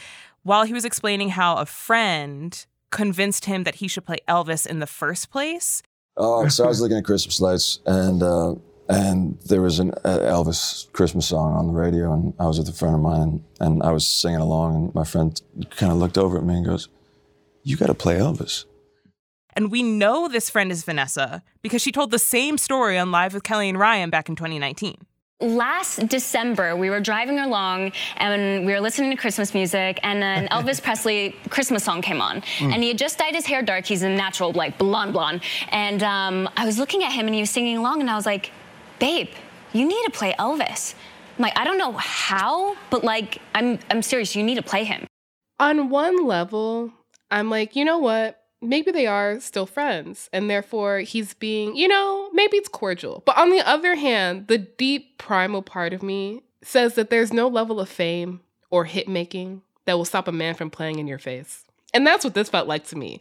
while 0.43 0.65
he 0.65 0.73
was 0.75 0.85
explaining 0.85 1.31
how 1.31 1.57
a 1.57 1.65
friend 1.67 2.67
convinced 2.95 3.45
him 3.45 3.65
that 3.65 3.77
he 3.77 3.89
should 3.89 4.07
play 4.07 4.19
Elvis 4.27 4.67
in 4.67 4.79
the 4.79 4.87
first 4.87 5.31
place. 5.31 5.83
Oh, 6.17 6.47
so 6.49 6.65
I 6.65 6.69
was 6.69 6.81
looking 6.81 6.97
at 6.97 7.05
Christmas 7.05 7.41
lights, 7.41 7.81
and 7.85 8.23
uh, 8.23 8.55
and 8.89 9.39
there 9.47 9.61
was 9.61 9.81
an 9.81 9.91
uh, 10.05 10.21
Elvis 10.21 10.91
Christmas 10.93 11.27
song 11.27 11.55
on 11.55 11.67
the 11.67 11.73
radio, 11.73 12.13
and 12.13 12.33
I 12.39 12.47
was 12.47 12.59
with 12.59 12.69
a 12.69 12.73
friend 12.73 12.95
of 12.95 13.01
mine, 13.01 13.45
and 13.61 13.83
I 13.83 13.91
was 13.91 14.07
singing 14.07 14.41
along, 14.41 14.77
and 14.77 14.95
my 14.95 15.05
friend 15.05 15.39
kind 15.77 15.91
of 15.91 15.99
looked 15.99 16.17
over 16.17 16.39
at 16.39 16.45
me 16.45 16.55
and 16.55 16.65
goes, 16.65 16.89
"You 17.65 17.77
got 17.77 17.89
to 17.89 17.95
play 17.95 18.17
Elvis." 18.17 18.65
And 19.57 19.71
we 19.71 19.83
know 19.83 20.29
this 20.29 20.49
friend 20.51 20.71
is 20.71 20.85
Vanessa 20.85 21.43
because 21.63 21.83
she 21.83 21.93
told 21.93 22.11
the 22.13 22.19
same 22.19 22.59
story 22.59 22.97
on 22.97 23.11
Live 23.11 23.35
with 23.35 23.43
Kelly 23.43 23.69
and 23.69 23.79
Ryan 23.79 24.11
back 24.11 24.29
in 24.29 24.37
2019. 24.37 24.97
Last 25.41 26.07
December, 26.07 26.77
we 26.77 26.91
were 26.91 27.01
driving 27.01 27.41
along 27.41 27.93
and 28.19 28.65
we 28.65 28.73
were 28.73 28.81
listening 28.81 29.11
to 29.11 29.17
Christmas 29.17 29.53
music, 29.53 29.99
and 30.03 30.23
an 30.23 30.47
Elvis 30.53 30.81
Presley 30.81 31.35
Christmas 31.51 31.83
song 31.83 32.03
came 32.03 32.21
on. 32.21 32.41
Mm. 32.59 32.73
And 32.73 32.83
he 32.83 32.89
had 32.89 32.99
just 32.99 33.19
dyed 33.19 33.35
his 33.35 33.45
hair 33.45 33.61
dark. 33.61 33.85
He's 33.85 34.03
a 34.03 34.09
natural, 34.09 34.53
like 34.53 34.79
blonde, 34.79 35.13
blonde. 35.13 35.43
And 35.71 36.03
um, 36.03 36.49
I 36.57 36.65
was 36.65 36.79
looking 36.79 37.03
at 37.03 37.13
him 37.13 37.27
and 37.27 37.35
he 37.35 37.41
was 37.41 37.51
singing 37.51 37.77
along, 37.77 38.01
and 38.01 38.09
I 38.09 38.15
was 38.15 38.27
like, 38.27 38.53
babe, 39.01 39.29
you 39.73 39.87
need 39.87 40.05
to 40.05 40.11
play 40.13 40.35
Elvis. 40.39 40.95
I'm 41.37 41.43
like, 41.43 41.59
I 41.59 41.65
don't 41.65 41.79
know 41.79 41.93
how, 41.93 42.77
but 42.91 43.03
like, 43.03 43.39
I'm, 43.55 43.81
I'm 43.91 44.03
serious, 44.03 44.37
you 44.37 44.45
need 44.45 44.55
to 44.55 44.63
play 44.63 44.85
him. 44.85 45.05
On 45.59 45.89
one 45.91 46.25
level, 46.25 46.93
I'm 47.31 47.51
like, 47.51 47.75
you 47.75 47.85
know 47.85 47.99
what? 47.99 48.41
Maybe 48.65 48.91
they 48.91 49.07
are 49.07 49.39
still 49.41 49.67
friends, 49.67 50.29
and 50.33 50.49
therefore 50.49 51.01
he's 51.01 51.35
being, 51.35 51.77
you 51.77 51.89
know, 51.89 52.31
maybe 52.33 52.57
it's 52.57 52.69
cordial. 52.69 53.23
But 53.27 53.39
on 53.39 53.51
the 53.51 53.61
other 53.61 53.95
hand, 53.95 54.49
the 54.49 54.59
deep 54.59 55.19
primal 55.19 55.63
part 55.63 55.93
of 55.93 56.03
me 56.03 56.43
says 56.63 56.95
that 56.95 57.11
there's 57.11 57.33
no 57.33 57.47
level 57.47 57.79
of 57.79 57.89
fame 57.89 58.41
or 58.71 58.85
hit 58.85 59.07
making 59.07 59.63
that 59.85 59.97
will 59.97 60.05
stop 60.05 60.29
a 60.29 60.33
man 60.33 60.55
from 60.55 60.71
playing 60.71 60.99
in 60.99 61.07
your 61.07 61.19
face. 61.19 61.65
And 61.93 62.07
that's 62.07 62.25
what 62.25 62.35
this 62.35 62.49
felt 62.49 62.67
like 62.67 62.87
to 62.89 62.97
me. 62.97 63.21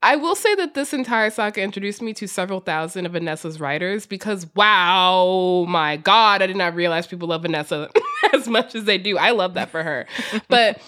I 0.00 0.14
will 0.14 0.36
say 0.36 0.54
that 0.54 0.74
this 0.74 0.94
entire 0.94 1.28
saga 1.28 1.60
introduced 1.60 2.00
me 2.00 2.14
to 2.14 2.28
several 2.28 2.60
thousand 2.60 3.04
of 3.04 3.12
Vanessa's 3.12 3.58
writers 3.58 4.06
because, 4.06 4.46
wow, 4.54 5.66
my 5.68 5.96
God, 5.96 6.40
I 6.40 6.46
did 6.46 6.56
not 6.56 6.76
realize 6.76 7.08
people 7.08 7.28
love 7.28 7.42
Vanessa 7.42 7.90
as 8.32 8.46
much 8.46 8.76
as 8.76 8.84
they 8.84 8.96
do. 8.96 9.18
I 9.18 9.32
love 9.32 9.54
that 9.54 9.70
for 9.70 9.82
her. 9.82 10.06
but 10.48 10.80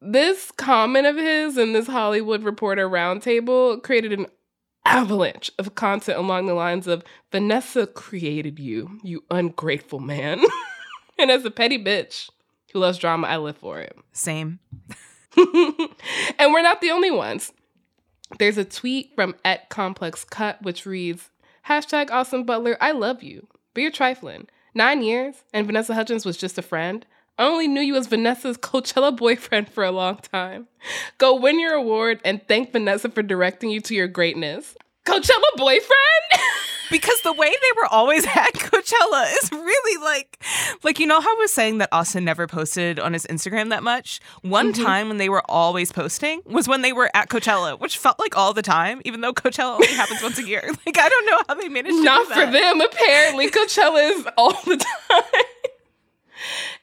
this 0.00 0.50
comment 0.52 1.06
of 1.06 1.16
his 1.16 1.58
in 1.58 1.72
this 1.72 1.86
Hollywood 1.86 2.42
Reporter 2.42 2.88
roundtable 2.88 3.82
created 3.82 4.12
an 4.12 4.26
avalanche 4.84 5.50
of 5.58 5.74
content 5.74 6.18
along 6.18 6.46
the 6.46 6.54
lines 6.54 6.86
of 6.86 7.04
Vanessa 7.30 7.86
created 7.86 8.58
you, 8.58 8.98
you 9.02 9.24
ungrateful 9.30 10.00
man. 10.00 10.42
and 11.18 11.30
as 11.30 11.44
a 11.44 11.50
petty 11.50 11.82
bitch 11.82 12.30
who 12.72 12.78
loves 12.78 12.98
drama, 12.98 13.26
I 13.26 13.36
live 13.36 13.58
for 13.58 13.80
it. 13.80 13.96
Same. 14.12 14.58
and 15.36 16.52
we're 16.52 16.62
not 16.62 16.80
the 16.80 16.90
only 16.90 17.10
ones. 17.10 17.52
There's 18.38 18.58
a 18.58 18.64
tweet 18.64 19.14
from 19.14 19.34
at 19.44 19.68
Complex 19.68 20.24
Cut 20.24 20.62
which 20.62 20.86
reads, 20.86 21.30
hashtag 21.68 22.10
Austin 22.10 22.44
Butler, 22.44 22.76
I 22.80 22.92
love 22.92 23.22
you, 23.22 23.48
but 23.74 23.82
you're 23.82 23.90
trifling. 23.90 24.48
Nine 24.72 25.02
years, 25.02 25.42
and 25.52 25.66
Vanessa 25.66 25.94
Hudgens 25.94 26.24
was 26.24 26.36
just 26.36 26.56
a 26.56 26.62
friend. 26.62 27.04
I 27.38 27.44
only 27.46 27.68
knew 27.68 27.80
you 27.80 27.96
as 27.96 28.06
Vanessa's 28.06 28.58
Coachella 28.58 29.16
boyfriend 29.16 29.68
for 29.70 29.82
a 29.84 29.90
long 29.90 30.16
time. 30.18 30.68
Go 31.18 31.34
win 31.36 31.58
your 31.58 31.74
award 31.74 32.20
and 32.24 32.46
thank 32.46 32.72
Vanessa 32.72 33.08
for 33.10 33.22
directing 33.22 33.70
you 33.70 33.80
to 33.82 33.94
your 33.94 34.08
greatness. 34.08 34.76
Coachella 35.06 35.56
boyfriend? 35.56 35.88
because 36.90 37.18
the 37.22 37.32
way 37.32 37.48
they 37.48 37.80
were 37.80 37.86
always 37.86 38.26
at 38.36 38.52
Coachella 38.52 39.32
is 39.42 39.50
really 39.52 40.04
like 40.04 40.44
like 40.82 41.00
you 41.00 41.06
know 41.06 41.20
how 41.20 41.30
I 41.30 41.38
was 41.40 41.52
saying 41.52 41.78
that 41.78 41.88
Austin 41.92 42.24
never 42.26 42.46
posted 42.46 42.98
on 43.00 43.14
his 43.14 43.24
Instagram 43.26 43.70
that 43.70 43.82
much? 43.82 44.20
One 44.42 44.74
Mhm. 44.74 44.84
time 44.84 45.08
when 45.08 45.16
they 45.16 45.30
were 45.30 45.42
always 45.48 45.92
posting 45.92 46.42
was 46.44 46.68
when 46.68 46.82
they 46.82 46.92
were 46.92 47.10
at 47.14 47.30
Coachella, 47.30 47.80
which 47.80 47.96
felt 47.96 48.18
like 48.18 48.36
all 48.36 48.52
the 48.52 48.60
time, 48.62 49.00
even 49.06 49.22
though 49.22 49.32
Coachella 49.32 49.74
only 49.76 49.86
happens 49.86 50.22
once 50.22 50.38
a 50.38 50.46
year. 50.46 50.62
Like 50.84 50.98
I 50.98 51.08
don't 51.08 51.26
know 51.26 51.38
how 51.48 51.54
they 51.54 51.68
managed 51.70 51.96
to 51.96 52.02
Not 52.02 52.26
for 52.26 52.44
them, 52.50 52.80
apparently. 52.82 53.48
Coachella 53.50 54.10
is 54.18 54.26
all 54.36 54.52
the 54.66 54.76
time. 54.76 55.22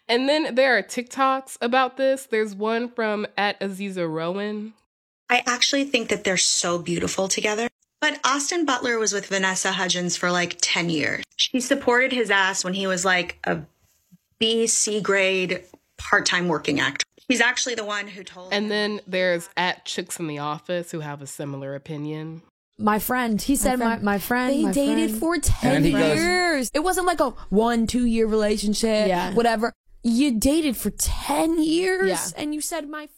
And 0.10 0.28
then 0.30 0.56
there 0.56 0.78
are 0.78 0.84
TikToks 0.84 1.58
about 1.62 1.98
this. 1.98 2.26
There's 2.26 2.56
one 2.56 2.90
from 2.90 3.28
at 3.38 3.60
Aziza 3.60 4.10
Rowan. 4.12 4.74
I 5.30 5.44
actually 5.46 5.84
think 5.86 6.10
that 6.10 6.24
they're 6.24 6.38
so 6.38 6.80
beautiful 6.80 7.28
together. 7.28 7.68
But 8.00 8.20
Austin 8.24 8.64
Butler 8.66 9.00
was 9.00 9.12
with 9.12 9.26
Vanessa 9.28 9.72
Hudgens 9.72 10.16
for 10.16 10.32
like 10.32 10.58
10 10.62 10.90
years. 10.90 11.24
She 11.36 11.60
supported 11.60 12.12
his 12.12 12.30
ass 12.30 12.64
when 12.64 12.74
he 12.76 12.86
was 12.88 13.04
like 13.04 13.40
a 13.44 13.62
B, 14.40 14.68
C 14.68 15.02
grade 15.02 15.64
part 15.98 16.26
time 16.26 16.48
working 16.48 16.80
actor. 16.80 17.06
He's 17.28 17.42
actually 17.42 17.76
the 17.76 17.84
one 17.84 18.08
who 18.08 18.24
told 18.24 18.54
And 18.54 18.72
then 18.72 19.02
there's 19.08 19.50
at 19.58 19.84
Chicks 19.84 20.20
in 20.20 20.28
the 20.28 20.38
Office 20.38 20.92
who 20.92 21.02
have 21.02 21.22
a 21.22 21.28
similar 21.28 21.76
opinion. 21.76 22.44
My 22.80 23.00
friend, 23.00 23.42
he 23.42 23.56
said, 23.56 23.80
my, 23.80 23.98
my 23.98 24.20
friend, 24.20 24.54
They 24.54 24.64
my 24.64 24.72
dated 24.72 25.10
friend. 25.10 25.20
for 25.20 25.38
10 25.40 25.76
And 25.78 25.86
he 25.86 25.92
goes- 25.92 26.18
years. 26.20 26.72
It 26.76 26.82
wasn't 26.84 27.08
like 27.08 27.20
a 27.20 27.32
one, 27.50 27.88
two 27.88 28.06
year 28.06 28.28
relationship, 28.28 29.08
Yeah. 29.08 29.34
whatever. 29.34 29.74
You 30.08 30.32
dated 30.40 30.78
for 30.78 30.90
10 30.90 31.62
years 31.62 32.08
Yeah. 32.08 32.42
and 32.42 32.54
you 32.56 32.62
said, 32.62 32.88
my 32.88 33.08
friend. 33.08 33.14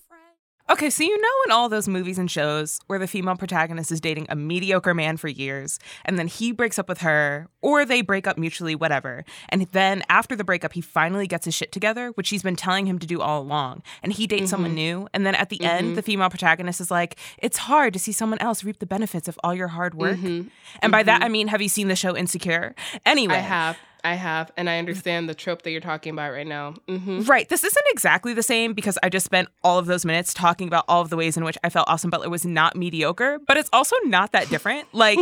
Okay, 0.71 0.89
so 0.89 1.04
you 1.04 1.19
know 1.19 1.28
in 1.45 1.52
all 1.52 1.67
those 1.69 1.88
movies 1.88 2.17
and 2.19 2.30
shows 2.30 2.80
where 2.88 2.97
the 2.99 3.08
female 3.08 3.36
protagonist 3.36 3.91
is 3.91 3.99
dating 3.99 4.25
a 4.30 4.36
mediocre 4.36 4.93
man 4.93 5.17
for 5.17 5.28
years, 5.28 5.80
and 6.06 6.17
then 6.19 6.28
he 6.28 6.52
breaks 6.52 6.78
up 6.80 6.88
with 6.89 6.99
her, 7.02 7.47
or 7.62 7.86
they 7.86 8.02
break 8.02 8.25
up 8.28 8.38
mutually, 8.38 8.75
whatever. 8.75 9.23
And 9.49 9.63
then 9.71 10.04
after 10.10 10.36
the 10.36 10.43
breakup, 10.43 10.73
he 10.73 10.82
finally 10.82 11.25
gets 11.28 11.45
his 11.45 11.56
shit 11.56 11.71
together, 11.71 12.10
which 12.10 12.27
she's 12.27 12.44
been 12.44 12.56
telling 12.56 12.85
him 12.87 12.98
to 13.00 13.08
do 13.08 13.19
all 13.21 13.42
along. 13.42 13.81
And 14.04 14.13
he 14.13 14.25
dates 14.27 14.50
someone 14.52 14.73
new, 14.75 15.08
and 15.13 15.25
then 15.25 15.33
at 15.35 15.50
the 15.50 15.58
Mhm. 15.58 15.65
end, 15.67 15.96
the 15.98 16.04
female 16.04 16.29
protagonist 16.29 16.79
is 16.81 16.90
like, 16.92 17.17
It's 17.40 17.58
hard 17.58 17.94
to 17.94 18.00
see 18.00 18.12
someone 18.12 18.40
else 18.40 18.63
reap 18.63 18.77
the 18.79 18.85
benefits 18.85 19.27
of 19.27 19.40
all 19.44 19.54
your 19.56 19.69
hard 19.69 19.94
work. 19.96 20.17
Mhm. 20.17 20.50
And 20.81 20.92
by 20.92 21.02
that, 21.04 21.21
Mhm. 21.21 21.25
I 21.25 21.29
mean, 21.29 21.48
have 21.50 21.62
you 21.63 21.69
seen 21.69 21.87
the 21.87 21.96
show 21.96 22.15
Insecure? 22.15 22.75
Anyway. 23.06 23.35
I 23.35 23.40
have. 23.40 23.77
I 24.04 24.15
have, 24.15 24.52
and 24.58 24.69
I 24.69 24.79
understand 24.79 25.27
the 25.29 25.33
trope 25.35 25.62
that 25.63 25.71
you're 25.71 25.81
talking 25.81 26.13
about 26.13 26.31
right 26.31 26.47
now. 26.47 26.75
hmm 26.87 27.21
Right. 27.23 27.47
This 27.50 27.63
isn't 27.63 27.85
exactly 27.89 28.33
the 28.33 28.43
same 28.43 28.73
because 28.73 28.97
I 29.04 29.10
just 29.10 29.25
spent 29.25 29.50
all 29.63 29.77
of 29.77 29.85
those 29.85 30.06
minutes 30.06 30.33
talking 30.33 30.67
about 30.67 30.85
all 30.87 31.02
of 31.02 31.10
the 31.10 31.17
ways 31.17 31.35
in 31.37 31.43
which 31.43 31.58
I 31.63 31.69
felt 31.69 31.89
Austin 31.89 32.10
Butler 32.10 32.29
was 32.29 32.45
not 32.45 32.75
mediocre, 32.75 33.39
but 33.47 33.58
it's 33.58 33.69
also 33.73 33.95
not 34.06 34.31
that 34.31 34.50
different. 34.50 34.87
Like, 34.93 35.19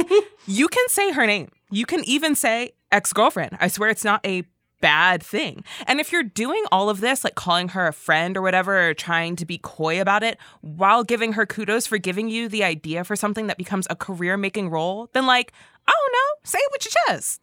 you 0.47 0.67
can 0.67 0.88
say 0.89 1.11
her 1.11 1.25
name, 1.28 1.49
you 1.69 1.86
can 1.86 2.03
even 2.05 2.36
say 2.36 2.71
ex 2.91 3.13
girlfriend. 3.13 3.57
I 3.59 3.67
swear 3.67 3.89
it's 3.89 4.03
not 4.03 4.25
a 4.25 4.43
bad 4.82 5.21
thing. 5.23 5.63
And 5.88 5.99
if 5.99 6.11
you're 6.11 6.23
doing 6.23 6.63
all 6.71 6.89
of 6.89 6.99
this, 6.99 7.23
like 7.23 7.36
calling 7.36 7.69
her 7.69 7.88
a 7.88 7.93
friend 7.93 8.38
or 8.38 8.41
whatever, 8.41 8.89
or 8.89 8.93
trying 8.93 9.36
to 9.38 9.45
be 9.45 9.57
coy 9.57 9.99
about 10.01 10.23
it 10.23 10.38
while 10.61 11.03
giving 11.03 11.34
her 11.34 11.45
kudos 11.45 11.86
for 11.88 11.97
giving 11.97 12.30
you 12.30 12.47
the 12.47 12.63
idea 12.63 13.03
for 13.03 13.15
something 13.15 13.47
that 13.47 13.57
becomes 13.57 13.88
a 13.89 13.95
career 13.95 14.38
making 14.38 14.69
role, 14.69 15.09
then, 15.13 15.25
like, 15.25 15.51
I 15.88 15.91
don't 15.91 16.13
know, 16.13 16.49
say 16.49 16.59
it 16.59 16.71
with 16.71 16.86
your 16.86 16.93
chest. 17.07 17.41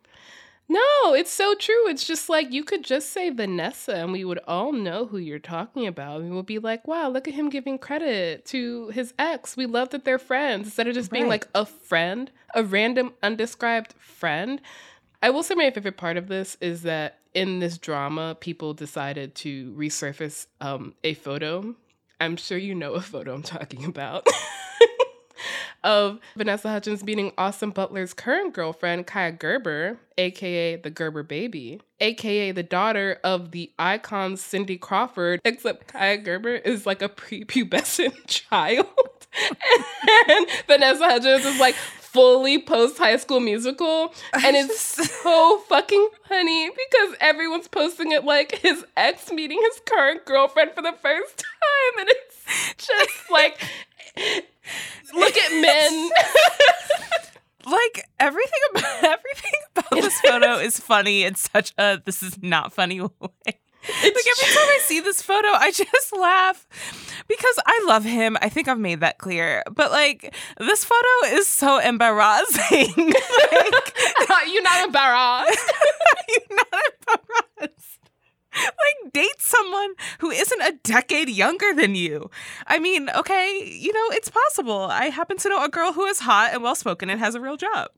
No, 0.67 1.15
it's 1.15 1.31
so 1.31 1.55
true. 1.55 1.89
It's 1.89 2.07
just 2.07 2.29
like 2.31 2.51
you 2.53 2.65
could 2.65 2.83
just 2.83 3.11
say 3.11 3.29
Vanessa 3.29 3.97
and 3.97 4.12
we 4.12 4.25
would 4.25 4.41
all 4.49 4.73
know 4.73 5.05
who 5.05 5.19
you're 5.19 5.39
talking 5.39 5.87
about. 5.87 6.23
We 6.23 6.31
would 6.31 6.47
be 6.47 6.59
like, 6.59 6.89
wow, 6.89 7.09
look 7.09 7.29
at 7.29 7.35
him 7.35 7.51
giving 7.51 7.79
credit 7.79 8.47
to 8.47 8.89
his 8.89 9.12
ex. 9.19 9.57
We 9.57 9.67
love 9.67 9.91
that 9.91 10.05
they're 10.05 10.19
friends 10.19 10.69
instead 10.69 10.89
of 10.89 10.95
just 10.95 11.11
being 11.11 11.29
like 11.29 11.47
a 11.55 11.67
friend, 11.67 12.31
a 12.55 12.65
random 12.65 13.12
undescribed 13.23 13.95
friend. 13.99 14.61
I 15.23 15.31
will 15.31 15.43
say 15.43 15.55
my 15.55 15.71
favorite 15.71 15.99
part 15.99 16.17
of 16.17 16.29
this 16.29 16.57
is 16.61 16.83
that 16.83 17.19
in 17.35 17.59
this 17.59 17.77
drama, 17.77 18.37
people 18.39 18.73
decided 18.73 19.35
to 19.37 19.73
resurface 19.73 20.47
um, 20.61 20.95
a 21.05 21.15
photo. 21.15 21.75
I'm 22.21 22.37
sure 22.37 22.57
you 22.57 22.75
know 22.75 22.95
a 22.95 23.01
photo 23.03 23.35
I'm 23.35 23.43
talking 23.43 23.85
about. 23.85 24.27
of 25.84 26.18
Vanessa 26.36 26.68
Hudgens 26.68 27.05
meeting 27.05 27.32
Austin 27.38 27.70
Butler's 27.70 28.14
current 28.14 28.55
girlfriend, 28.55 29.07
Kaia 29.07 29.38
Gerber, 29.38 29.99
aka 30.18 30.76
the 30.76 30.90
Gerber 30.90 31.22
baby, 31.22 31.80
aka 32.01 32.53
the 32.53 32.62
daughter 32.62 33.18
of 33.24 33.51
the 33.51 33.70
icon 33.78 34.36
Cindy 34.36 34.76
Crawford, 34.76 35.40
except 35.45 35.92
Kaia 35.92 36.22
Gerber 36.22 36.55
is 36.55 36.86
like 36.86 37.03
a 37.03 37.09
prepubescent 37.09 38.14
child. 38.26 38.86
and 40.28 40.47
Vanessa 40.66 41.05
Hudgens 41.05 41.45
is 41.45 41.59
like 41.59 41.74
fully 42.14 42.62
post 42.62 42.97
high 42.97 43.16
school 43.16 43.40
musical. 43.40 44.14
And 44.32 44.57
it's 44.57 44.78
so 45.22 45.59
fucking 45.68 46.09
funny 46.28 46.70
because 46.70 47.16
everyone's 47.20 47.68
posting 47.68 48.12
it 48.12 48.24
like 48.24 48.53
his 48.53 48.84
ex 48.97 49.30
meeting 49.32 49.61
his 49.61 49.82
current 49.84 50.24
girlfriend 50.24 50.72
for 50.74 50.82
the 50.82 50.95
first 51.03 51.38
time. 51.38 52.01
And 52.01 52.09
it's 52.09 52.86
just 52.86 53.30
like, 53.30 53.61
look 55.15 55.37
at 55.37 55.53
men. 55.53 56.11
like 57.67 58.09
everything 58.21 58.61
about 58.75 58.85
everything 59.05 59.53
about 59.77 59.91
this 59.91 60.21
photo 60.21 60.53
is 60.59 60.79
funny 60.79 61.25
in 61.25 61.35
such 61.35 61.73
a 61.79 62.01
this 62.05 62.23
is 62.23 62.43
not 62.43 62.73
funny 62.73 63.01
way. 63.01 63.09
like 63.21 63.57
every 64.03 64.55
time 64.55 64.69
I 64.69 64.81
see 64.83 65.01
this 65.01 65.21
photo, 65.23 65.49
I 65.49 65.71
just 65.71 66.17
laugh 66.17 66.67
because 67.29 67.59
I 67.67 67.85
love 67.87 68.05
him. 68.05 68.37
I 68.41 68.49
think 68.49 68.69
I've 68.69 68.79
made 68.79 69.01
that 69.01 69.19
clear. 69.19 69.62
But 69.71 69.91
like 69.91 70.35
this 70.59 70.85
photo 70.85 71.37
is 71.37 71.47
so 71.47 71.79
embarrassing. 71.79 72.93
like, 72.97 74.49
You're 74.49 74.62
not 74.62 74.85
embarrassed. 74.85 75.73
You're 76.29 76.57
not 76.57 76.83
embarrassed. 77.61 77.99
Like 79.05 79.12
date 79.12 79.40
someone 79.40 79.94
who 80.20 80.30
isn't 80.30 80.61
a 80.61 80.72
decade 80.82 81.28
younger 81.28 81.74
than 81.74 81.94
you. 81.94 82.30
I 82.66 82.78
mean, 82.78 83.11
okay, 83.11 83.62
you 83.64 83.92
know, 83.92 84.07
it's 84.11 84.30
possible. 84.30 84.82
I 84.90 85.07
happen 85.07 85.36
to 85.38 85.48
know 85.48 85.64
a 85.64 85.68
girl 85.68 85.92
who 85.92 86.05
is 86.07 86.20
hot 86.20 86.50
and 86.52 86.62
well 86.62 86.74
spoken 86.74 87.11
and 87.11 87.20
has 87.20 87.34
a 87.34 87.40
real 87.40 87.57
job. 87.57 87.88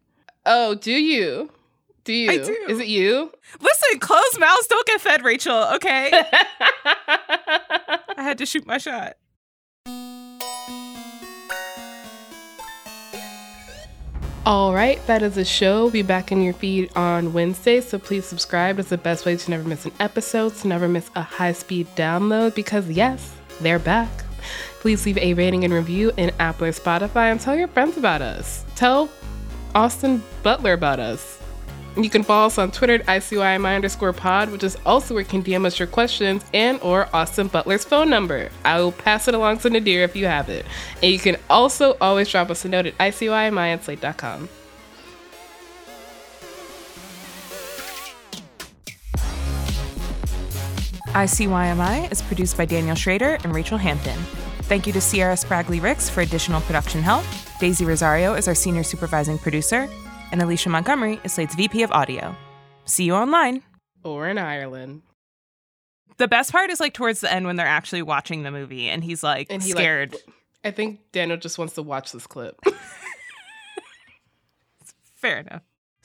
Oh, 0.44 0.74
do 0.74 0.92
you? 0.92 1.50
Do 2.04 2.12
you? 2.12 2.30
I 2.30 2.38
do. 2.38 2.56
Is 2.68 2.78
it 2.78 2.86
you? 2.86 3.32
Listen, 3.60 3.98
closed 3.98 4.38
mouths 4.38 4.68
don't 4.68 4.86
get 4.86 5.00
fed, 5.00 5.24
Rachel, 5.24 5.64
okay? 5.74 6.10
I 6.86 7.98
had 8.16 8.38
to 8.38 8.46
shoot 8.46 8.64
my 8.66 8.78
shot. 8.78 9.16
All 14.46 14.72
right, 14.72 15.04
that 15.08 15.24
is 15.24 15.34
the 15.34 15.44
show. 15.44 15.90
Be 15.90 16.02
back 16.02 16.30
in 16.30 16.40
your 16.40 16.54
feed 16.54 16.96
on 16.96 17.32
Wednesday, 17.32 17.80
so 17.80 17.98
please 17.98 18.24
subscribe. 18.24 18.78
It's 18.78 18.90
the 18.90 18.96
best 18.96 19.26
way 19.26 19.34
to 19.34 19.50
never 19.50 19.68
miss 19.68 19.86
an 19.86 19.92
episode, 19.98 20.54
to 20.58 20.68
never 20.68 20.86
miss 20.86 21.10
a 21.16 21.22
high 21.22 21.50
speed 21.50 21.88
download, 21.96 22.54
because 22.54 22.88
yes, 22.88 23.34
they're 23.60 23.80
back. 23.80 24.08
Please 24.78 25.04
leave 25.04 25.18
a 25.18 25.34
rating 25.34 25.64
and 25.64 25.74
review 25.74 26.12
in 26.16 26.30
Apple 26.38 26.68
or 26.68 26.70
Spotify 26.70 27.32
and 27.32 27.40
tell 27.40 27.56
your 27.56 27.66
friends 27.66 27.96
about 27.96 28.22
us. 28.22 28.64
Tell 28.76 29.10
Austin 29.74 30.22
Butler 30.44 30.74
about 30.74 31.00
us. 31.00 31.42
You 31.96 32.10
can 32.10 32.22
follow 32.22 32.46
us 32.46 32.58
on 32.58 32.70
Twitter 32.70 32.94
at 32.94 33.06
ICYMI 33.06 33.76
underscore 33.76 34.12
pod, 34.12 34.50
which 34.50 34.62
is 34.62 34.76
also 34.84 35.14
where 35.14 35.22
you 35.22 35.28
can 35.28 35.42
DM 35.42 35.64
us 35.64 35.78
your 35.78 35.88
questions 35.88 36.44
and 36.52 36.78
or 36.82 37.08
Austin 37.14 37.48
Butler's 37.48 37.84
phone 37.84 38.10
number. 38.10 38.50
I 38.64 38.80
will 38.80 38.92
pass 38.92 39.28
it 39.28 39.34
along 39.34 39.58
to 39.58 39.70
Nadir 39.70 40.02
if 40.02 40.14
you 40.14 40.26
have 40.26 40.50
it. 40.50 40.66
And 41.02 41.10
you 41.10 41.18
can 41.18 41.36
also 41.48 41.96
always 42.00 42.28
drop 42.28 42.50
us 42.50 42.64
a 42.66 42.68
note 42.68 42.86
at 42.86 42.98
ICYMI 42.98 43.72
at 43.72 43.84
slate.com. 43.84 44.48
ICYMI 51.16 52.12
is 52.12 52.20
produced 52.20 52.58
by 52.58 52.66
Daniel 52.66 52.94
Schroeder 52.94 53.38
and 53.42 53.54
Rachel 53.54 53.78
Hampton. 53.78 54.18
Thank 54.64 54.86
you 54.86 54.92
to 54.92 55.00
Sierra 55.00 55.34
Spragley 55.34 55.80
Ricks 55.80 56.10
for 56.10 56.20
additional 56.20 56.60
production 56.60 57.00
help. 57.00 57.24
Daisy 57.58 57.86
Rosario 57.86 58.34
is 58.34 58.48
our 58.48 58.54
senior 58.54 58.82
supervising 58.82 59.38
producer, 59.38 59.88
and 60.32 60.42
Alicia 60.42 60.68
Montgomery 60.68 61.20
is 61.24 61.32
Slate's 61.32 61.54
VP 61.54 61.82
of 61.82 61.90
audio. 61.92 62.36
See 62.84 63.04
you 63.04 63.14
online. 63.14 63.62
Or 64.04 64.28
in 64.28 64.38
Ireland. 64.38 65.02
The 66.18 66.28
best 66.28 66.52
part 66.52 66.70
is 66.70 66.80
like 66.80 66.94
towards 66.94 67.20
the 67.20 67.32
end 67.32 67.46
when 67.46 67.56
they're 67.56 67.66
actually 67.66 68.02
watching 68.02 68.42
the 68.42 68.50
movie 68.50 68.88
and 68.88 69.04
he's 69.04 69.22
like 69.22 69.48
And 69.50 69.62
he, 69.62 69.74
like, 69.74 69.82
scared. 69.82 70.16
I 70.64 70.70
think 70.70 71.00
Daniel 71.12 71.36
just 71.36 71.58
wants 71.58 71.74
to 71.74 71.82
watch 71.82 72.12
this 72.12 72.26
clip. 72.26 72.58
Fair 75.14 75.38
enough. 75.38 75.62